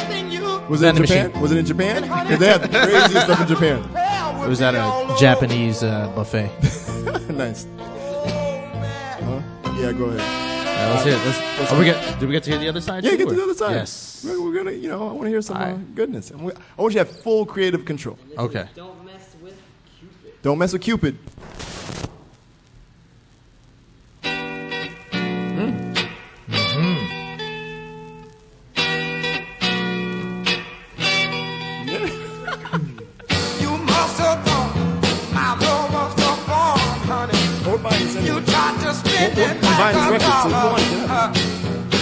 Was 0.69 0.83
it 0.83 0.89
in 0.89 0.95
Vending 0.95 1.07
Japan? 1.07 1.27
machine. 1.29 1.41
Was 1.41 1.51
it 1.51 1.57
in 1.57 1.65
Japan? 1.65 2.07
'Cause 2.07 2.39
they 2.39 2.47
have 2.47 2.61
the 2.61 2.67
craziest 2.69 3.25
stuff 3.25 3.41
in 3.41 3.47
Japan. 3.47 3.83
It 4.41 4.47
was 4.49 4.61
at 4.61 4.73
a 4.73 5.15
Japanese 5.19 5.83
uh, 5.83 6.07
buffet. 6.15 6.49
nice. 7.29 7.67
Huh? 7.77 9.41
Yeah, 9.77 9.91
go 9.93 10.05
ahead. 10.05 10.50
Yeah, 10.81 10.89
let's 10.93 11.03
hear 11.03 11.13
it. 11.13 11.25
Let's, 11.25 11.71
oh, 11.71 11.79
we 11.79 11.85
get, 11.85 12.19
did 12.19 12.27
we 12.27 12.33
get 12.33 12.43
to 12.43 12.49
hear 12.51 12.59
the 12.59 12.69
other 12.69 12.81
side? 12.81 13.03
Yeah, 13.03 13.11
too, 13.11 13.17
get 13.17 13.27
to 13.27 13.33
or- 13.33 13.37
the 13.37 13.43
other 13.43 13.53
side. 13.53 13.71
Yes. 13.75 14.25
We're, 14.27 14.41
we're 14.43 14.53
gonna, 14.55 14.71
you 14.71 14.89
know, 14.89 15.07
I 15.09 15.11
want 15.11 15.23
to 15.23 15.29
hear 15.29 15.41
some 15.41 15.57
uh, 15.57 15.73
goodness. 15.95 16.31
And 16.31 16.43
we- 16.45 16.51
I 16.53 16.81
want 16.81 16.93
you 16.93 16.99
to 17.03 17.05
have 17.05 17.21
full 17.21 17.45
creative 17.45 17.85
control. 17.85 18.17
Okay. 18.37 18.65
Don't 18.75 19.05
mess 19.05 19.35
with 19.41 19.55
Cupid. 19.99 20.41
Don't 20.41 20.57
mess 20.57 20.73
with 20.73 20.81
Cupid. 20.81 21.17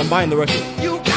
Buying 0.10 0.30
the 0.30 0.38
record. 0.38 0.64
You 0.82 1.09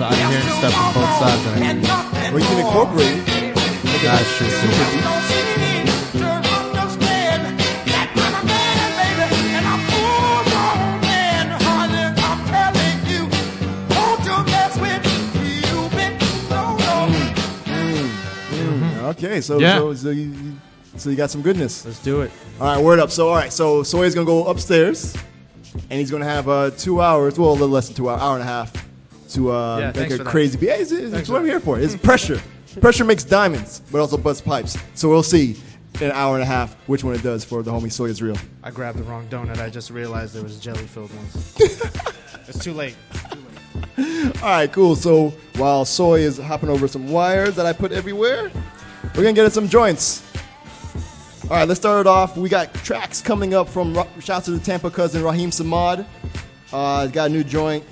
this. 0.00 0.08
Both 0.08 0.16
sides. 0.16 0.20
I'm 0.20 0.30
hearing 0.32 0.56
stuff 0.58 0.74
from 0.74 0.94
both 0.94 1.14
sides. 1.20 1.42
Right 1.46 1.76
now. 1.76 2.30
Well, 2.32 2.40
you 2.40 2.46
can 2.46 2.58
incorporate 2.66 3.18
it. 3.18 3.54
That's 4.02 4.36
true. 4.38 4.46
too. 4.48 6.10
Mm, 16.90 17.12
mm, 17.66 18.80
mm. 18.80 19.02
Okay, 19.10 19.40
so 19.40 19.58
Yeah. 19.58 19.78
so, 19.78 19.94
so, 19.94 20.10
you, 20.10 20.22
you- 20.22 20.56
so 20.96 21.08
you 21.10 21.16
got 21.16 21.30
some 21.30 21.42
goodness. 21.42 21.84
Let's 21.86 21.98
do 22.00 22.20
it. 22.22 22.30
All 22.60 22.66
right, 22.74 22.82
word 22.82 22.98
up. 22.98 23.10
So 23.10 23.28
all 23.28 23.34
right, 23.36 23.52
so 23.52 23.82
Sawyer's 23.82 24.14
gonna 24.14 24.26
go 24.26 24.46
upstairs, 24.46 25.16
and 25.88 25.98
he's 25.98 26.10
gonna 26.10 26.24
have 26.26 26.48
uh, 26.48 26.70
two 26.76 27.00
hours, 27.00 27.38
well, 27.38 27.50
a 27.50 27.52
little 27.52 27.68
less 27.68 27.86
than 27.86 27.96
two 27.96 28.10
hours, 28.10 28.20
hour 28.20 28.34
and 28.34 28.42
a 28.42 28.46
half, 28.46 28.72
to 29.30 29.52
uh, 29.52 29.78
Yeah, 29.78 30.00
make 30.00 30.10
a 30.10 30.24
crazy 30.24 30.58
beat. 30.58 30.70
Hey, 30.70 30.80
it's, 30.80 30.92
it's 30.92 31.12
Thanks 31.12 31.28
what 31.28 31.40
I'm 31.40 31.46
here 31.46 31.60
for. 31.60 31.78
It's 31.78 31.96
pressure. 31.96 32.40
Pressure 32.80 33.04
makes 33.04 33.24
diamonds, 33.24 33.82
but 33.90 34.00
also 34.00 34.16
busts 34.16 34.42
pipes. 34.42 34.78
So 34.94 35.08
we'll 35.08 35.22
see 35.22 35.56
in 35.96 36.06
an 36.06 36.12
hour 36.12 36.34
and 36.34 36.42
a 36.42 36.46
half 36.46 36.74
which 36.86 37.02
one 37.02 37.14
it 37.14 37.22
does 37.22 37.44
for 37.44 37.62
the 37.62 37.70
homie 37.70 37.90
Soy 37.90 38.06
is 38.06 38.22
real. 38.22 38.36
I 38.62 38.70
grabbed 38.70 38.98
the 38.98 39.02
wrong 39.04 39.26
donut. 39.28 39.58
I 39.58 39.70
just 39.70 39.90
realized 39.90 40.34
there 40.34 40.42
was 40.42 40.58
jelly 40.60 40.86
filled 40.86 41.14
ones. 41.14 41.56
it's 42.48 42.62
too 42.62 42.72
late. 42.72 42.96
All 43.98 44.32
right, 44.42 44.70
cool. 44.72 44.96
So 44.96 45.30
while 45.56 45.84
Soy 45.84 46.20
is 46.20 46.38
hopping 46.38 46.68
over 46.68 46.86
some 46.88 47.08
wires 47.08 47.56
that 47.56 47.66
I 47.66 47.72
put 47.72 47.92
everywhere, 47.92 48.50
we're 49.14 49.22
gonna 49.22 49.32
get 49.32 49.46
at 49.46 49.52
some 49.52 49.68
joints. 49.68 50.26
All 51.44 51.56
right, 51.56 51.66
let's 51.66 51.80
start 51.80 52.00
it 52.00 52.06
off. 52.06 52.36
We 52.36 52.48
got 52.48 52.72
tracks 52.74 53.20
coming 53.20 53.54
up 53.54 53.68
from 53.68 53.94
shouts 54.20 54.44
to 54.44 54.52
the 54.52 54.60
Tampa 54.60 54.90
cousin 54.90 55.24
Raheem 55.24 55.50
Samad. 55.50 56.06
Uh, 56.72 57.02
he's 57.02 57.12
got 57.12 57.28
a 57.30 57.32
new 57.32 57.42
joint. 57.42 57.84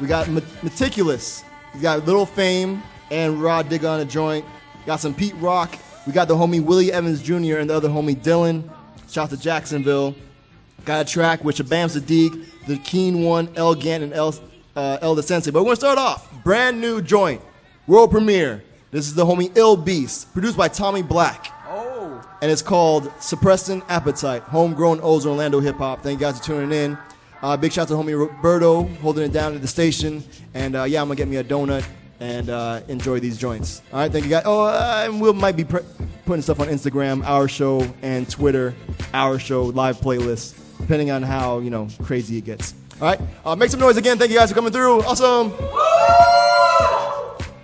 We 0.00 0.06
got 0.06 0.28
Me- 0.28 0.42
Meticulous. 0.62 1.44
We 1.74 1.80
got 1.80 2.04
Little 2.04 2.26
Fame 2.26 2.82
and 3.10 3.42
Rod 3.42 3.68
Digger 3.68 3.88
on 3.88 4.00
a 4.00 4.04
joint. 4.04 4.44
Got 4.84 5.00
some 5.00 5.14
Pete 5.14 5.34
Rock. 5.36 5.76
We 6.06 6.12
got 6.12 6.28
the 6.28 6.34
homie 6.34 6.62
Willie 6.62 6.92
Evans 6.92 7.20
Jr. 7.22 7.58
and 7.58 7.70
the 7.70 7.74
other 7.74 7.88
homie 7.88 8.20
Dillon. 8.20 8.70
Shout 9.10 9.30
to 9.30 9.36
Jacksonville. 9.36 10.14
Got 10.84 11.06
a 11.06 11.10
track 11.10 11.42
with 11.42 11.56
Shabaam 11.56 11.86
Sahdeeq, 11.90 12.66
the 12.66 12.76
Keen 12.78 13.22
One, 13.24 13.48
El 13.56 13.74
Gant, 13.74 14.04
and 14.04 14.12
El, 14.12 14.34
uh, 14.76 14.98
El 15.00 15.20
Sensei. 15.22 15.50
But 15.50 15.60
we're 15.60 15.66
going 15.66 15.76
to 15.76 15.80
start 15.80 15.98
off. 15.98 16.30
Brand 16.44 16.80
new 16.80 17.02
joint. 17.02 17.40
World 17.86 18.10
premiere. 18.10 18.62
This 18.92 19.08
is 19.08 19.14
the 19.14 19.24
homie 19.26 19.50
Ill 19.56 19.76
Beast, 19.76 20.32
produced 20.32 20.56
by 20.56 20.68
Tommy 20.68 21.02
Black. 21.02 21.52
Oh. 21.68 22.22
And 22.40 22.50
it's 22.50 22.62
called 22.62 23.10
Suppressing 23.20 23.82
Appetite, 23.88 24.42
homegrown 24.42 25.00
O's 25.02 25.26
Orlando 25.26 25.58
hip 25.60 25.76
hop. 25.76 26.02
Thank 26.02 26.20
you 26.20 26.26
guys 26.26 26.38
for 26.38 26.44
tuning 26.44 26.72
in. 26.72 26.98
Uh, 27.42 27.56
big 27.56 27.72
shout 27.72 27.82
out 27.82 27.88
to 27.88 27.94
homie 27.94 28.18
Roberto 28.18 28.84
holding 29.02 29.24
it 29.24 29.32
down 29.32 29.54
at 29.54 29.60
the 29.60 29.68
station. 29.68 30.22
And 30.54 30.76
uh, 30.76 30.84
yeah, 30.84 31.02
I'm 31.02 31.08
to 31.08 31.14
get 31.14 31.28
me 31.28 31.36
a 31.36 31.44
donut 31.44 31.86
and 32.20 32.48
uh, 32.48 32.80
enjoy 32.88 33.20
these 33.20 33.38
joints. 33.38 33.82
All 33.92 34.00
right, 34.00 34.10
thank 34.10 34.24
you 34.24 34.30
guys. 34.30 34.42
Oh, 34.46 34.64
uh, 34.64 35.02
and 35.04 35.20
we 35.20 35.32
might 35.32 35.56
be 35.56 35.64
pre- 35.64 35.82
putting 36.24 36.42
stuff 36.42 36.60
on 36.60 36.68
Instagram, 36.68 37.24
our 37.24 37.48
show, 37.48 37.86
and 38.02 38.28
Twitter, 38.28 38.74
our 39.12 39.38
show 39.38 39.64
live 39.64 40.00
playlists, 40.00 40.58
depending 40.78 41.10
on 41.10 41.22
how 41.22 41.58
you 41.58 41.70
know 41.70 41.88
crazy 42.02 42.38
it 42.38 42.44
gets. 42.44 42.74
All 43.00 43.08
right, 43.08 43.20
uh, 43.44 43.54
make 43.54 43.70
some 43.70 43.80
noise 43.80 43.98
again. 43.98 44.18
Thank 44.18 44.30
you 44.30 44.38
guys 44.38 44.48
for 44.48 44.54
coming 44.54 44.72
through. 44.72 45.02
Awesome. 45.02 45.52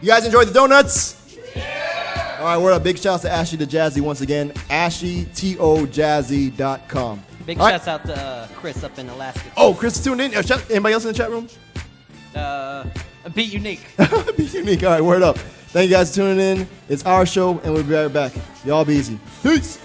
You 0.02 0.08
guys 0.08 0.26
enjoyed 0.26 0.48
the 0.48 0.52
donuts? 0.52 1.16
All 2.38 2.44
right, 2.46 2.58
we're 2.58 2.72
a 2.72 2.80
big 2.80 2.98
shouts 2.98 3.22
to 3.22 3.30
Ashley 3.30 3.56
the 3.56 3.66
Jazzy 3.66 4.00
once 4.00 4.20
again. 4.20 4.50
AshleyTOJazzy.com. 4.68 7.22
Big 7.46 7.58
All 7.58 7.66
right. 7.66 7.72
shouts 7.72 7.88
out 7.88 8.04
to 8.06 8.16
uh, 8.16 8.46
Chris 8.54 8.84
up 8.84 8.98
in 8.98 9.08
Alaska. 9.08 9.50
Oh, 9.56 9.74
Chris 9.74 9.98
is 9.98 10.04
tuned 10.04 10.20
in. 10.20 10.34
Uh, 10.34 10.42
shout- 10.42 10.70
Anybody 10.70 10.94
else 10.94 11.04
in 11.04 11.08
the 11.12 11.18
chat 11.18 11.30
room? 11.30 11.48
Uh, 12.34 12.84
be 13.34 13.42
unique. 13.42 13.80
be 14.36 14.44
unique. 14.44 14.82
All 14.84 14.90
right, 14.90 15.00
word 15.02 15.22
up. 15.22 15.38
Thank 15.38 15.90
you 15.90 15.96
guys 15.96 16.10
for 16.10 16.16
tuning 16.16 16.38
in. 16.38 16.68
It's 16.88 17.04
our 17.04 17.24
show, 17.26 17.58
and 17.60 17.72
we'll 17.74 17.82
be 17.82 17.94
right 17.94 18.12
back. 18.12 18.32
Y'all 18.64 18.84
be 18.84 18.94
easy. 18.94 19.18
Peace. 19.42 19.78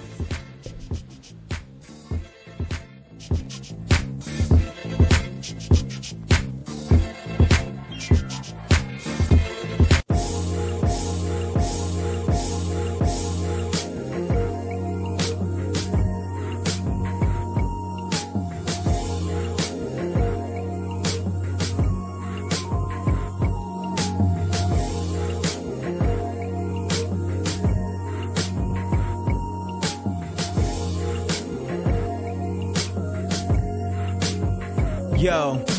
Yo. 35.28 35.77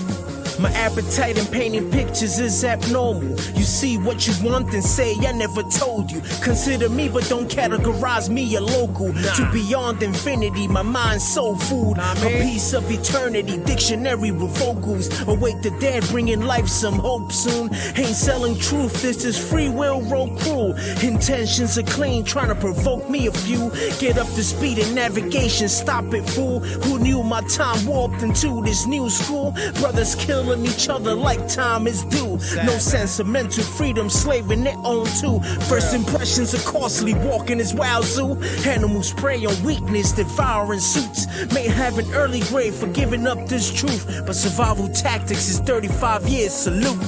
My 0.59 0.73
appetite 0.73 1.39
in 1.39 1.47
painting 1.47 1.89
pictures 1.91 2.41
is 2.41 2.65
abnormal. 2.65 3.31
You 3.31 3.63
see 3.63 3.97
what 3.97 4.27
you 4.27 4.35
want 4.43 4.75
and 4.75 4.83
say, 4.83 5.15
I 5.21 5.31
never 5.31 5.63
told 5.63 6.11
you. 6.11 6.21
Consider 6.43 6.89
me, 6.89 7.09
but 7.09 7.29
don't 7.29 7.49
categorize 7.49 8.29
me 8.29 8.57
a 8.57 8.61
local. 8.61 9.13
To 9.13 9.51
beyond 9.53 10.03
infinity, 10.03 10.67
my 10.67 10.83
mind's 10.83 11.27
soul 11.27 11.57
food. 11.57 11.99
A 11.99 12.15
piece 12.43 12.73
of 12.73 12.91
eternity, 12.91 13.59
dictionary 13.59 14.33
with 14.33 14.51
vocals. 14.59 15.09
Awake 15.29 15.63
the 15.63 15.71
dead, 15.79 16.03
bringing 16.09 16.41
life 16.41 16.67
some 16.67 16.99
hope 16.99 17.31
soon. 17.31 17.73
Ain't 17.97 18.17
selling 18.17 18.59
truth, 18.59 19.01
this 19.01 19.25
is 19.25 19.39
free 19.39 19.69
will, 19.69 20.01
roll 20.03 20.37
cruel. 20.39 20.75
Intentions 21.03 21.79
are 21.79 21.85
clean, 21.85 22.25
trying 22.25 22.49
to 22.49 22.57
provoke 22.57 23.09
me 23.09 23.29
a 23.29 23.33
few. 23.33 23.71
Get 24.01 24.19
up 24.19 24.27
to 24.35 24.43
speed 24.43 24.79
in 24.79 24.93
navigation, 24.95 25.69
stop 25.69 26.13
it, 26.15 26.29
fool. 26.29 26.59
Who 26.61 26.99
knew 26.99 27.23
my 27.23 27.43
time 27.43 27.87
warped 27.87 28.23
into 28.23 28.61
this 28.63 28.87
new 28.87 29.09
school? 29.09 29.53
Brothers 29.75 30.17
killing 30.49 30.67
each 30.67 30.89
other 30.89 31.15
like 31.15 31.47
time 31.49 31.87
is 31.87 32.05
due. 32.05 32.39
No 32.65 32.79
sense 32.79 33.19
of 33.19 33.27
mental 33.27 33.63
freedom, 33.63 34.09
slaving 34.09 34.65
their 34.65 34.77
own 34.79 35.07
too. 35.21 35.41
First 35.69 35.95
impressions 35.95 36.55
are 36.55 36.71
costly, 36.71 37.15
walking 37.15 37.61
is 37.61 37.75
wild 37.75 38.05
zoo. 38.05 38.41
Animals 38.67 39.13
prey 39.13 39.45
on 39.45 39.63
weakness, 39.63 40.13
devouring 40.13 40.81
suits. 40.81 41.27
May 41.53 41.69
have 41.69 41.99
an 41.99 42.07
early 42.15 42.41
grave 42.41 42.75
for 42.75 42.87
giving 42.89 43.27
up 43.27 43.47
this 43.47 43.73
truth, 43.73 44.23
but 44.27 44.35
survival 44.35 44.89
tactics 44.89 45.49
is 45.49 45.61
35 45.61 46.27
years 46.29 46.53
salute. 46.53 46.99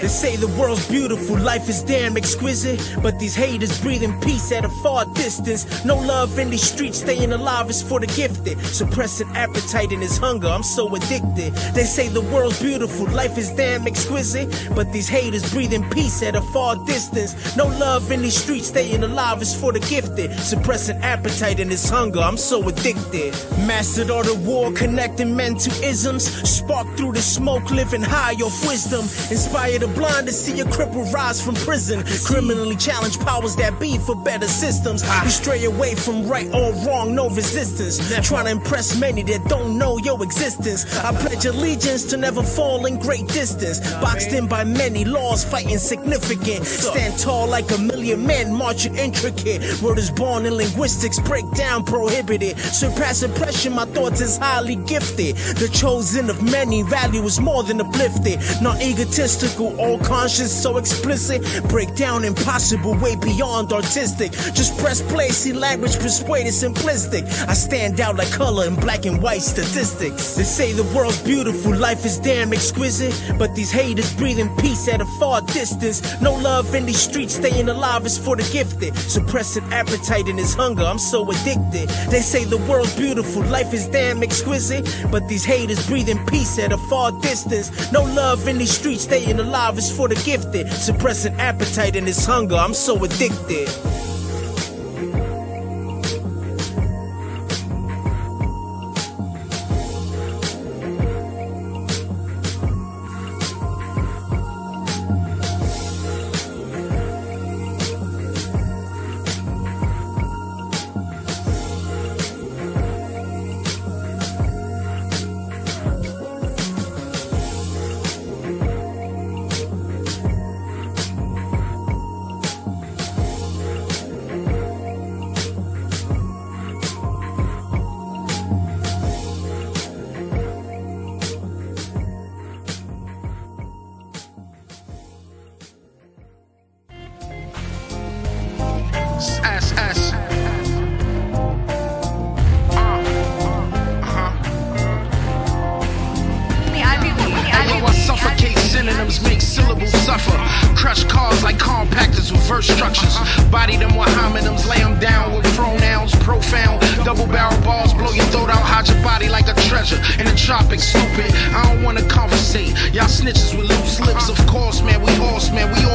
They 0.00 0.08
say 0.08 0.36
the 0.36 0.48
world's 0.58 0.88
beautiful, 0.88 1.36
life 1.38 1.68
is 1.68 1.82
damn 1.82 2.16
exquisite, 2.16 2.80
but 3.02 3.18
these 3.18 3.34
haters 3.34 3.78
breathing 3.80 4.18
peace 4.20 4.52
at 4.52 4.64
a 4.64 4.70
far 4.82 5.04
distance. 5.14 5.84
No 5.84 5.96
love 5.96 6.38
in 6.38 6.50
these 6.50 6.62
streets, 6.62 6.98
staying 6.98 7.32
alive 7.32 7.68
is 7.68 7.82
for 7.82 8.00
the 8.00 8.06
gifted. 8.06 8.58
Suppressing 8.60 9.28
appetite 9.36 9.92
and 9.92 10.02
his 10.02 10.16
hunger, 10.16 10.48
I'm 10.48 10.62
so 10.62 10.94
addicted. 10.94 11.52
They 11.74 11.84
say 11.84 12.08
the 12.08 12.22
world's 12.22 12.60
beautiful, 12.62 12.85
life 13.12 13.38
is 13.38 13.50
damn 13.50 13.86
exquisite, 13.86 14.48
but 14.74 14.92
these 14.92 15.08
haters 15.08 15.52
breathing 15.52 15.88
peace 15.90 16.22
at 16.22 16.34
a 16.34 16.40
far 16.40 16.76
distance. 16.84 17.56
No 17.56 17.66
love 17.66 18.10
in 18.10 18.22
these 18.22 18.36
streets, 18.36 18.68
staying 18.68 19.02
alive 19.02 19.42
is 19.42 19.54
for 19.58 19.72
the 19.72 19.80
gifted. 19.80 20.32
Suppressing 20.40 20.96
appetite 21.02 21.60
and 21.60 21.70
his 21.70 21.88
hunger, 21.88 22.20
I'm 22.20 22.36
so 22.36 22.66
addicted. 22.68 23.32
Mastered 23.66 24.10
all 24.10 24.22
the 24.22 24.34
war, 24.34 24.72
connecting 24.72 25.34
men 25.34 25.56
to 25.56 25.70
isms. 25.84 26.24
Spark 26.48 26.86
through 26.96 27.12
the 27.12 27.22
smoke, 27.22 27.70
living 27.70 28.02
high 28.02 28.34
off 28.34 28.66
wisdom. 28.66 29.02
Inspire 29.30 29.78
the 29.78 29.88
blind 29.88 30.26
to 30.26 30.32
see 30.32 30.60
a 30.60 30.64
cripple 30.64 31.10
rise 31.12 31.40
from 31.42 31.54
prison. 31.54 32.04
Criminally 32.24 32.76
challenge 32.76 33.18
powers 33.20 33.56
that 33.56 33.78
be 33.80 33.98
for 33.98 34.16
better 34.16 34.48
systems. 34.48 35.02
Ah. 35.04 35.24
You 35.24 35.30
stray 35.30 35.64
away 35.64 35.94
from 35.94 36.26
right 36.28 36.48
or 36.52 36.72
wrong, 36.84 37.14
no 37.14 37.28
resistance. 37.30 37.98
Trying 38.26 38.46
to 38.46 38.50
impress 38.50 38.98
many 38.98 39.22
that 39.24 39.44
don't 39.48 39.78
know 39.78 39.98
your 39.98 40.22
existence. 40.22 40.84
I 40.98 41.12
pledge 41.12 41.46
allegiance 41.46 42.04
to 42.06 42.16
never 42.16 42.42
fall 42.42 42.75
in 42.84 42.98
great 42.98 43.26
distance. 43.28 43.80
Boxed 43.94 44.32
in 44.32 44.46
by 44.46 44.64
many 44.64 45.04
laws, 45.04 45.44
fighting 45.44 45.78
significant. 45.78 46.66
Stand 46.66 47.18
tall 47.18 47.46
like 47.46 47.70
a 47.70 47.78
million 47.78 48.26
men, 48.26 48.52
marching 48.52 48.96
intricate. 48.96 49.80
Word 49.80 49.98
is 49.98 50.10
born 50.10 50.44
in 50.44 50.54
linguistics, 50.54 51.18
break 51.20 51.50
down 51.52 51.84
prohibited. 51.84 52.58
Surpass 52.58 53.22
oppression, 53.22 53.72
my 53.72 53.86
thoughts 53.86 54.20
is 54.20 54.36
highly 54.36 54.76
gifted. 54.76 55.36
The 55.56 55.68
chosen 55.72 56.28
of 56.28 56.42
many, 56.42 56.82
value 56.82 57.22
is 57.22 57.40
more 57.40 57.62
than 57.62 57.80
uplifted. 57.80 58.40
Not 58.60 58.82
egotistical, 58.82 59.78
all 59.80 59.98
conscious, 60.00 60.52
so 60.62 60.76
explicit. 60.76 61.42
Break 61.68 61.94
down 61.94 62.24
impossible, 62.24 62.94
way 62.98 63.16
beyond 63.16 63.72
artistic. 63.72 64.32
Just 64.32 64.76
press 64.78 65.00
play, 65.00 65.28
see 65.30 65.52
language 65.52 65.98
persuaded, 65.98 66.52
simplistic. 66.52 67.24
I 67.48 67.54
stand 67.54 68.00
out 68.00 68.16
like 68.16 68.30
color 68.30 68.66
in 68.66 68.74
black 68.74 69.06
and 69.06 69.22
white 69.22 69.42
statistics. 69.42 70.34
They 70.34 70.42
say 70.42 70.72
the 70.72 70.84
world's 70.94 71.22
beautiful, 71.22 71.74
life 71.76 72.04
is 72.04 72.18
damn 72.18 72.52
exquisite. 72.66 73.38
But 73.38 73.54
these 73.54 73.70
haters 73.70 74.12
breathing 74.14 74.54
peace 74.56 74.88
at 74.88 75.00
a 75.00 75.04
far 75.18 75.40
distance. 75.42 76.02
No 76.20 76.34
love 76.34 76.74
in 76.74 76.86
these 76.86 77.00
streets, 77.00 77.34
staying 77.34 77.68
alive 77.68 78.04
is 78.06 78.18
for 78.18 78.36
the 78.36 78.48
gifted. 78.52 78.96
Suppressing 78.96 79.64
appetite 79.72 80.28
and 80.28 80.38
his 80.38 80.54
hunger, 80.54 80.82
I'm 80.82 80.98
so 80.98 81.28
addicted. 81.30 81.88
They 82.10 82.20
say 82.20 82.44
the 82.44 82.58
world's 82.68 82.96
beautiful, 82.96 83.42
life 83.44 83.72
is 83.72 83.86
damn 83.88 84.22
exquisite. 84.22 84.84
But 85.10 85.28
these 85.28 85.44
haters 85.44 85.86
breathing 85.86 86.24
peace 86.26 86.58
at 86.58 86.72
a 86.72 86.78
far 86.90 87.12
distance. 87.20 87.70
No 87.92 88.02
love 88.02 88.48
in 88.48 88.58
these 88.58 88.76
streets, 88.76 89.04
staying 89.04 89.38
alive 89.38 89.78
is 89.78 89.90
for 89.96 90.08
the 90.08 90.16
gifted. 90.24 90.68
Suppressing 90.72 91.34
appetite 91.38 91.96
and 91.96 92.06
his 92.06 92.24
hunger, 92.24 92.56
I'm 92.56 92.74
so 92.74 93.02
addicted. 93.04 93.68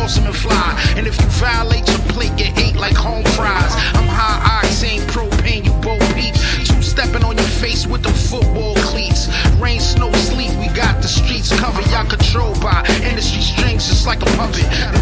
Awesome 0.02 0.26
and 0.26 0.36
fly. 0.36 0.94
And 0.98 1.06
if 1.06 1.20
you 1.22 1.28
violate 1.38 1.88
your 1.88 2.00
plate, 2.10 2.36
get 2.36 2.58
ate 2.58 2.76
like 2.76 2.96
home 2.96 3.24
fries. 3.38 3.74
I'm 3.94 4.08
high 4.10 4.62
octane, 4.62 5.02
propane, 5.14 5.64
you 5.66 5.74
both 5.82 6.02
peep. 6.16 6.34
Two 6.66 6.82
stepping 6.82 7.24
on 7.24 7.38
your 7.38 7.52
face 7.62 7.86
with 7.86 8.02
the 8.02 8.14
football 8.14 8.76
cleats. 8.90 9.30
Rain, 9.62 9.80
snow, 9.80 10.12
sleet, 10.14 10.52
we 10.58 10.68
got 10.74 11.02
the 11.02 11.08
streets 11.08 11.50
covered. 11.60 11.86
Y'all 11.92 12.10
controlled 12.10 12.60
by 12.62 12.84
industry 13.04 13.42
strings 13.42 13.88
just 13.88 14.08
like 14.08 14.22
a 14.22 14.32
puppet. 14.38 14.66
The 14.96 15.01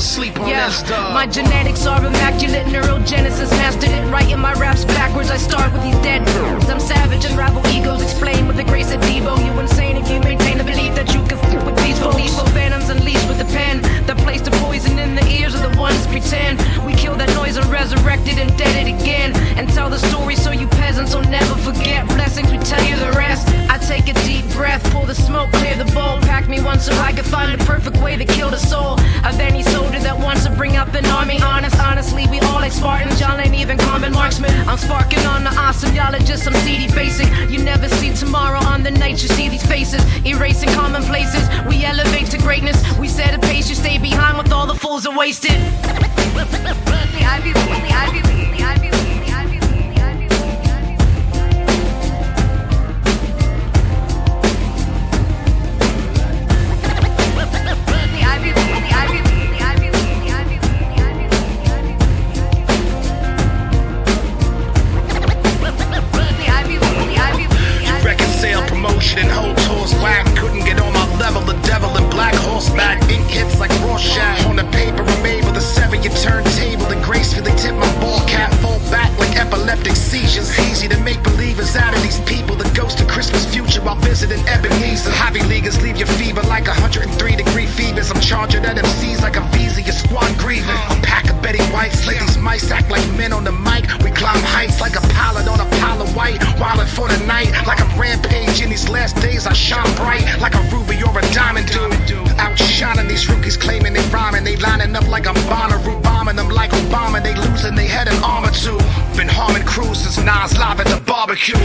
sleep 0.00 0.38
on 0.40 0.48
Yeah, 0.48 0.68
that 0.68 0.72
stuff. 0.86 1.14
my 1.14 1.26
genetics 1.26 1.86
are 1.86 2.04
immaculate. 2.04 2.66
Neurogenesis 2.66 3.50
mastered 3.60 3.90
it. 3.90 4.02
Writing 4.10 4.38
my 4.38 4.52
raps 4.54 4.84
backwards. 4.84 5.30
I 5.30 5.36
start 5.36 5.72
with 5.72 5.82
these 5.82 5.98
dead 6.02 6.24
birds. 6.26 6.68
I'm 6.70 6.80
savage, 6.80 7.24
unravel 7.24 7.66
egos. 7.68 8.02
Explain 8.02 8.46
with 8.46 8.56
the 8.56 8.64
grace 8.64 8.92
of 8.92 9.00
Debo. 9.02 9.36
You 9.44 9.52
insane 9.60 9.96
if 9.96 10.08
you 10.10 10.20
maintain 10.20 10.59
the 15.20 15.30
ears 15.30 15.54
of 15.54 15.62
the 15.62 15.78
ones 15.78 16.06
pretend. 16.06 16.58
We 16.86 16.94
kill 16.94 17.14
that 17.16 17.28
noise 17.34 17.56
and 17.56 17.66
resurrected 17.66 18.38
and 18.38 18.50
dead 18.56 18.86
it 18.86 18.88
again. 18.88 19.34
And 19.58 19.68
tell 19.68 19.90
the 19.90 19.98
story 19.98 20.36
so 20.36 20.50
you 20.50 20.66
peasants 20.68 21.14
will 21.14 21.28
never 21.28 21.54
forget. 21.56 22.06
Blessings, 22.08 22.50
we 22.50 22.58
tell 22.58 22.82
you 22.84 22.96
the 22.96 23.12
rest. 23.16 23.48
I 23.70 23.78
take 23.78 24.08
a 24.08 24.14
deep 24.24 24.46
breath, 24.52 24.82
pull 24.92 25.06
the 25.06 25.14
smoke, 25.14 25.50
clear 25.52 25.76
the 25.76 25.90
bowl. 25.92 26.18
Pack 26.20 26.48
me 26.48 26.60
one 26.60 26.80
so 26.80 26.92
I 26.94 27.12
can 27.12 27.24
find 27.24 27.58
the 27.58 27.64
perfect 27.64 27.96
way 27.98 28.16
to 28.16 28.24
kill 28.24 28.50
the 28.50 28.58
soul 28.58 28.98
of 29.24 29.38
any 29.40 29.62
soldier 29.62 30.00
that 30.00 30.18
wants 30.18 30.44
to 30.44 30.50
bring 30.50 30.76
up 30.76 30.92
an 30.94 31.06
army. 31.06 31.40
Honest, 31.42 31.78
honestly, 31.78 32.26
we 32.30 32.40
all 32.40 32.60
like 32.60 32.72
Spartans. 32.72 33.20
Y'all 33.20 33.38
ain't 33.40 33.54
even 33.54 33.78
common 33.78 34.12
marksmen. 34.12 34.50
I'm 34.68 34.78
sparking 34.78 35.24
on 35.26 35.44
the 35.44 35.50
awesome. 35.50 35.94
Y'all 35.94 36.14
are 36.14 36.26
just 36.30 36.44
some 36.44 36.54
seedy 36.54 36.92
basic. 36.94 37.28
You 37.50 37.62
never 37.62 37.88
see 37.88 38.14
tomorrow 38.14 38.60
on 38.60 38.82
the 38.82 38.90
night 38.90 39.22
you 39.22 39.28
see 39.28 39.48
these 39.48 39.66
faces. 39.66 40.02
Erasing 40.24 40.70
commonplaces. 40.70 41.48
We 41.68 41.84
elevate 41.84 42.26
to 42.30 42.38
greatness. 42.38 42.78
We 42.98 43.08
set 43.08 43.34
a 43.34 43.38
pace. 43.38 43.68
You 43.68 43.74
stay 43.74 43.98
behind 43.98 44.38
with 44.38 44.52
all 44.52 44.66
the 44.66 44.74
fools 44.74 45.06
wasted. 45.16 45.50
Charging 88.40 88.64
at 88.64 88.76
MCs 88.76 89.20
like 89.20 89.36
a 89.36 89.44
visa. 89.52 89.82
Your 89.82 89.92
squad 89.92 90.32
grieving. 90.38 90.80
A 90.88 90.96
pack 91.02 91.28
of 91.28 91.36
Betty 91.42 91.62
Whites. 91.74 92.06
Let 92.06 92.20
these 92.20 92.38
mice 92.38 92.70
act 92.70 92.90
like 92.90 93.04
men 93.20 93.32
on 93.32 93.44
the 93.44 93.52
mic. 93.52 93.84
We 94.02 94.10
climb 94.10 94.40
heights 94.56 94.80
like 94.80 94.96
a 94.96 95.04
pilot 95.12 95.46
on 95.46 95.60
a 95.60 95.68
pile 95.80 96.00
of 96.00 96.16
white. 96.16 96.40
Wildin' 96.56 96.88
for 96.88 97.06
the 97.08 97.20
night 97.26 97.52
like 97.66 97.80
I'm 97.84 97.92
rampage. 98.00 98.62
In 98.62 98.70
these 98.70 98.88
last 98.88 99.16
days, 99.16 99.46
I 99.46 99.52
shine 99.52 99.92
bright 99.96 100.24
like 100.40 100.54
a 100.54 100.62
ruby 100.72 100.96
or 101.04 101.12
a 101.18 101.24
diamond 101.36 101.68
dude. 101.68 101.92
Outshining 102.38 103.08
these 103.08 103.28
rookies 103.28 103.58
claiming 103.58 103.92
they 103.92 104.06
rhyming. 104.08 104.44
They 104.44 104.56
lining 104.56 104.96
up 104.96 105.06
like 105.08 105.26
I'm 105.26 105.36
Bonnaroo. 105.50 106.02
Bombing 106.02 106.36
them 106.36 106.48
like 106.48 106.70
Obama. 106.70 107.22
They 107.22 107.34
losing 107.34 107.74
they 107.74 107.86
head 107.86 108.08
in 108.08 108.16
armor 108.24 108.52
too. 108.52 108.78
Been 109.16 109.28
harming 109.28 109.64
crews 109.64 110.00
since 110.00 110.16
Nas 110.16 110.56
live 110.56 110.80
at 110.80 110.88
the 110.88 111.00
barbecue. 111.04 111.60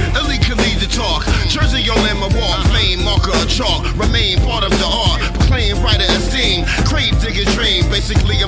Lead 0.46 0.78
the 0.78 0.86
talk. 0.86 1.26
Jersey 1.48 1.90
on 1.90 1.98
my 2.20 2.30
wall, 2.38 2.62
fame 2.70 3.04
marker 3.04 3.32
of 3.32 3.50
chalk. 3.50 3.82
Remain 3.98 4.38
part 4.46 4.64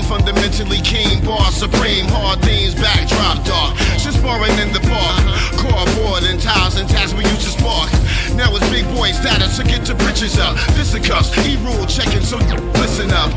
fundamentally 0.08 0.80
keen. 0.82 1.20
Bar 1.24 1.52
supreme. 1.52 2.08
Hard 2.08 2.40
themes. 2.42 2.74
Backdrop 2.76 3.44
dark. 3.44 3.78
Since 4.00 4.16
sparring 4.16 4.56
in 4.64 4.72
the 4.72 4.82
park. 4.88 5.20
Core 5.60 5.88
board 6.00 6.24
and 6.24 6.40
tiles 6.40 6.80
and 6.80 6.88
tats 6.88 7.14
we 7.14 7.28
used 7.28 7.44
to 7.44 7.52
spark. 7.60 7.92
Now 8.40 8.56
it's 8.56 8.64
big 8.72 8.88
boy 8.96 9.12
status 9.12 9.58
to 9.60 9.64
get 9.64 9.84
the 9.84 9.96
britches 9.96 10.40
up. 10.40 10.56
Fisticuffs. 10.80 11.36
E-rule 11.44 11.86
checking, 11.86 12.24
so 12.24 12.38
listen 12.80 13.12
up. 13.12 13.30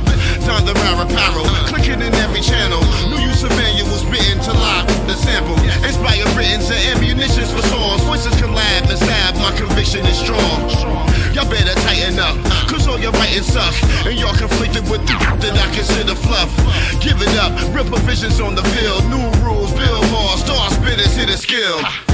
Don 0.47 0.63
the 0.65 0.75
rare 0.79 1.03
apparel. 1.03 1.45
Clicking 1.67 2.01
in 2.01 2.15
every 2.23 2.41
channel. 2.41 2.81
New 3.11 3.19
use 3.19 3.43
of 3.43 3.51
manuals 3.59 4.07
written 4.07 4.39
to 4.47 4.53
live 4.55 4.87
the 5.11 5.15
sample. 5.19 5.59
Inspire 5.83 6.25
written 6.39 6.63
to 6.71 6.77
ammunitions 6.95 7.51
for 7.51 7.63
songs. 7.67 8.03
Voices 8.07 8.35
collab 8.39 8.87
and 8.87 8.99
stab. 8.99 9.35
My 9.43 9.51
conviction 9.57 10.07
is 10.07 10.20
live 17.21 17.35
it 17.35 17.39
up. 17.39 17.75
Rip 17.75 17.87
visions 18.03 18.41
on 18.41 18.55
the 18.55 18.63
field. 18.63 19.05
New 19.11 19.31
rules, 19.45 19.73
build 19.73 20.11
more. 20.11 20.37
Star 20.39 20.71
spinners 20.71 21.15
hit 21.15 21.29
a 21.29 21.37
skill. 21.37 21.81
I. 21.85 22.11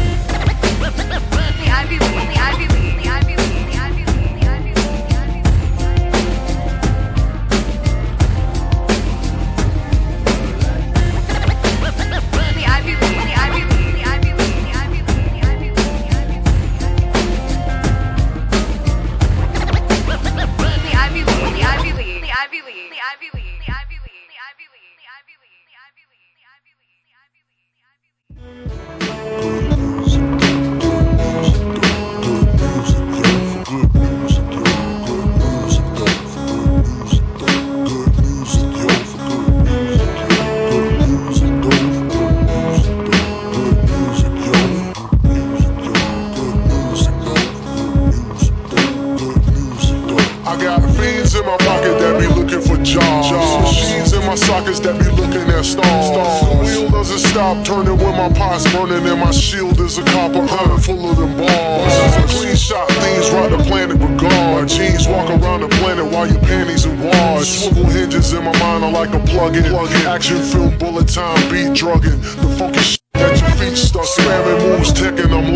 stop 57.36 57.62
turning 57.66 57.98
when 57.98 58.16
my 58.16 58.32
pot's 58.32 58.64
burning 58.72 59.06
and 59.06 59.20
my 59.20 59.30
shield 59.30 59.78
is 59.80 59.98
a 59.98 60.04
copper 60.04 60.46
gun 60.46 60.80
full 60.80 61.10
of 61.10 61.18
them 61.18 61.36
bars. 61.36 62.32
Clean 62.32 62.56
shot, 62.56 62.88
things 62.88 63.30
right 63.30 63.50
the 63.50 63.58
planet 63.68 63.98
regard. 63.98 64.62
My 64.62 64.64
jeans 64.64 65.06
walk 65.06 65.28
around 65.28 65.60
the 65.60 65.68
planet 65.68 66.10
while 66.10 66.26
your 66.26 66.40
panties 66.40 66.86
are 66.86 66.96
washed. 67.04 67.64
Swivel 67.64 67.84
hinges 67.84 68.32
in 68.32 68.42
my 68.42 68.58
mind 68.58 68.84
are 68.84 68.90
like 68.90 69.12
a 69.12 69.20
plug-in. 69.26 69.66
Action 70.06 70.38
film, 70.38 70.78
bullet 70.78 71.08
time, 71.08 71.38
beat 71.52 71.74
drugging. 71.74 72.18
The 72.40 72.56
funky 72.58 72.80
shit 72.80 72.95
feet 73.56 73.76
start 73.76 74.06
spamming 74.06 74.60
moves, 74.62 74.92
taking 74.92 75.30
them. 75.30 75.46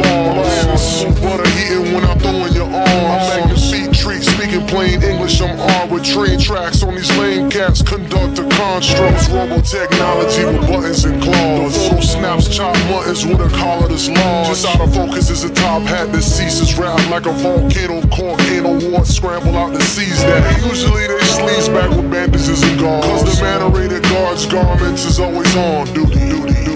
Smooth 0.76 1.20
butter 1.22 1.48
heating 1.50 1.92
when 1.92 2.04
I 2.04 2.14
throw 2.16 2.46
in 2.46 2.52
your 2.54 2.70
arms. 2.70 3.28
I 3.28 3.40
make 3.40 3.48
your 3.48 3.62
feet 3.70 3.92
treat, 3.92 4.22
speaking 4.22 4.66
plain 4.66 5.02
English. 5.02 5.40
I'm 5.40 5.58
armed 5.58 5.92
with 5.92 6.04
train 6.04 6.38
tracks 6.38 6.82
on 6.82 6.94
these 6.94 7.10
lame 7.18 7.50
cats. 7.50 7.82
Conduct 7.82 8.36
the 8.36 8.48
constructs, 8.56 9.28
robo 9.28 9.60
technology 9.60 10.44
with 10.44 10.66
buttons 10.68 11.04
and 11.04 11.22
claws. 11.22 11.74
The 11.74 11.80
photo 11.90 12.00
snaps, 12.00 12.48
chop 12.48 12.76
muttons 12.88 13.26
with 13.26 13.40
a 13.40 13.48
collar 13.56 13.88
that's 13.88 14.08
large. 14.08 14.48
Just 14.48 14.66
out 14.66 14.80
of 14.80 14.94
focus 14.94 15.30
is 15.30 15.44
a 15.44 15.52
top 15.52 15.82
hat 15.82 16.12
that 16.12 16.22
ceases 16.22 16.78
rap 16.78 16.98
like 17.10 17.26
a 17.26 17.32
volcano. 17.32 18.00
Cork 18.08 18.40
anal 18.48 18.80
wart 18.90 19.06
scramble 19.06 19.56
out 19.56 19.74
to 19.74 19.82
seize 19.82 20.22
that. 20.24 20.40
Usually 20.64 21.06
they 21.06 21.20
sleeves 21.20 21.68
back 21.68 21.90
with 21.90 22.10
bandages 22.10 22.62
and 22.62 22.80
gauze. 22.80 23.04
Cause 23.04 23.38
the 23.38 23.42
manerated 23.42 24.02
guard's 24.04 24.46
garments 24.46 25.04
is 25.04 25.20
always 25.20 25.54
on 25.56 25.86
duty, 25.92 26.18
duty, 26.28 26.69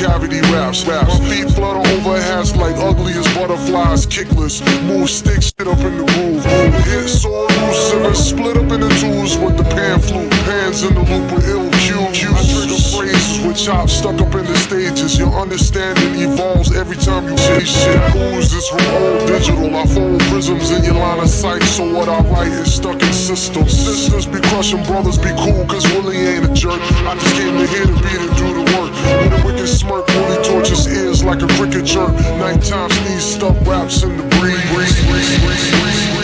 cavity 0.00 0.40
raps. 0.52 0.86
raps. 0.86 1.20
My 1.20 1.28
feet 1.28 1.50
flutter 1.52 1.84
over 1.92 2.16
hats 2.20 2.56
like 2.56 2.76
ugliest 2.76 3.28
butterflies, 3.34 4.06
kickless. 4.06 4.64
Move 4.88 5.10
sticks 5.10 5.52
shit 5.52 5.68
up 5.68 5.78
in 5.84 5.98
the 5.98 6.04
groove. 6.16 6.44
Hit 6.88 7.08
so 7.08 7.46
elusive 7.46 8.04
and 8.08 8.16
split 8.16 8.56
up 8.56 8.72
into 8.72 8.88
twos 9.00 9.36
with 9.36 9.56
the 9.58 9.64
pan 9.76 10.00
flute. 10.00 10.30
Pans 10.48 10.82
in 10.82 10.94
the 10.94 11.04
loop 11.04 11.26
with 11.32 11.46
ill 11.48 11.68
cues. 11.76 12.32
I 12.32 12.40
trigger 12.48 12.80
phrases 12.96 13.44
with 13.44 13.58
chops 13.60 13.92
stuck 13.92 14.18
up 14.20 14.34
in 14.34 14.46
the 14.48 14.56
stages. 14.56 15.18
Your 15.18 15.32
understanding 15.36 16.16
evolves 16.16 16.74
every 16.74 16.96
time 16.96 17.28
you 17.28 17.36
say 17.36 17.60
shit. 17.60 18.00
Who's 18.16 18.50
this 18.50 18.68
from 18.68 18.80
old 18.96 19.28
digital? 19.28 19.68
I 19.76 19.84
fold 19.86 20.20
prisms 20.32 20.70
in 20.70 20.82
your 20.84 20.94
line 20.94 21.20
of 21.20 21.28
sight, 21.28 21.62
so 21.62 21.84
what 21.92 22.08
I 22.08 22.20
write 22.32 22.52
is 22.52 22.72
stuck 22.72 23.02
in 23.02 23.12
systems. 23.12 23.76
Sisters 23.76 24.26
be 24.26 24.40
crushing, 24.48 24.82
brothers 24.84 25.18
be 25.18 25.32
cool, 25.36 25.66
cause 25.66 25.84
Willie 25.92 26.16
ain't 26.16 26.48
a 26.48 26.52
jerk. 26.54 26.80
I 27.04 27.14
just 27.20 27.34
came 27.36 27.58
to 27.58 27.66
here 27.66 27.84
to 27.84 27.96
be 28.00 28.14
the 28.16 28.28
do 28.40 28.48
the 28.56 28.64
work. 28.78 28.89
Wicked 29.44 29.68
smirk, 29.68 30.06
Willie 30.08 30.44
torches 30.44 30.86
ears 30.86 31.24
like 31.24 31.42
a 31.42 31.48
cricket 31.48 31.84
jerk. 31.84 32.12
Nighttime 32.38 32.90
sneeze 32.90 33.24
stuck 33.24 33.56
raps 33.66 34.02
in 34.02 34.16
the 34.16 34.24
breeze. 34.36 34.70
You 34.70 34.76
want 35.46 36.14
to 36.14 36.19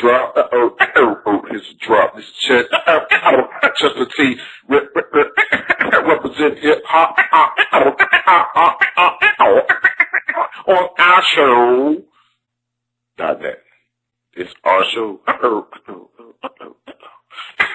drop? 0.00 0.36
Uh 0.36 0.42
oh, 0.52 0.76
oh, 0.96 1.16
oh, 1.26 1.42
here's 1.50 1.68
a 1.70 1.86
drop. 1.86 2.16
This 2.16 2.24
is 2.24 2.32
Chet. 2.40 2.66
Uh 2.72 3.00
oh, 3.24 3.70
Chester 3.76 4.06
T. 4.16 4.36
Rep, 4.68 4.84
rep, 4.94 5.06
rep, 5.12 6.06
represent 6.06 6.58
hip 6.58 6.82
hop 6.86 7.16
uh, 7.32 7.48
uh, 7.72 7.90
uh, 9.38 9.62
on 10.72 10.88
our 10.98 11.22
show. 11.22 12.02
Not 13.18 13.40
that. 13.42 13.58
It's 14.34 14.54
our 14.64 14.84
show. 14.94 15.20
Uh 15.26 15.32
oh, 15.42 15.66
uh 15.72 15.78
oh, 15.88 16.10
uh 16.42 16.48
oh, 16.60 16.76
uh 16.86 17.66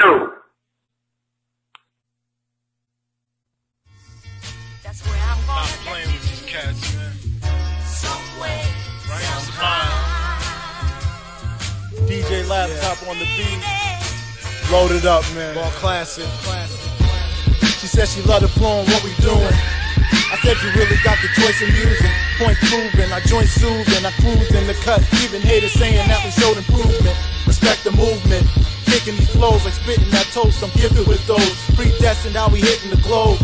oh. 0.00 0.30
On 13.14 13.20
the 13.22 13.30
beat. 13.38 13.62
Loaded 14.70 15.06
up, 15.06 15.22
man. 15.34 15.54
Ball 15.54 15.70
classic. 15.78 16.26
She 17.78 17.86
said 17.86 18.08
she 18.08 18.22
loved 18.22 18.44
the 18.44 18.48
flow 18.48 18.82
and 18.82 18.88
what 18.88 19.02
we 19.04 19.14
doing. 19.22 19.54
I 20.32 20.36
said 20.42 20.56
you 20.58 20.70
really 20.74 20.98
got 21.04 21.18
the 21.22 21.30
choice 21.38 21.62
of 21.62 21.68
music. 21.70 22.10
Point 22.38 22.58
proven, 22.66 23.12
I 23.12 23.20
joint 23.20 23.46
soothing, 23.46 24.02
I 24.04 24.10
cruise 24.18 24.50
in 24.50 24.66
the 24.66 24.74
cut. 24.82 25.00
Even 25.22 25.40
haters 25.42 25.72
saying 25.72 26.08
that 26.08 26.24
we 26.24 26.30
showed 26.30 26.56
improvement. 26.56 27.16
Respect 27.46 27.84
the 27.84 27.92
movement. 27.92 28.46
Kicking 28.86 29.16
these 29.16 29.30
flows 29.30 29.64
like 29.64 29.74
spitting 29.74 30.10
that 30.10 30.26
toast. 30.32 30.62
I'm 30.62 30.70
gifted 30.70 31.06
with 31.06 31.24
those. 31.26 31.54
Predestined 31.76 32.34
how 32.34 32.48
we 32.48 32.60
hitting 32.60 32.90
the 32.90 33.00
globe. 33.02 33.38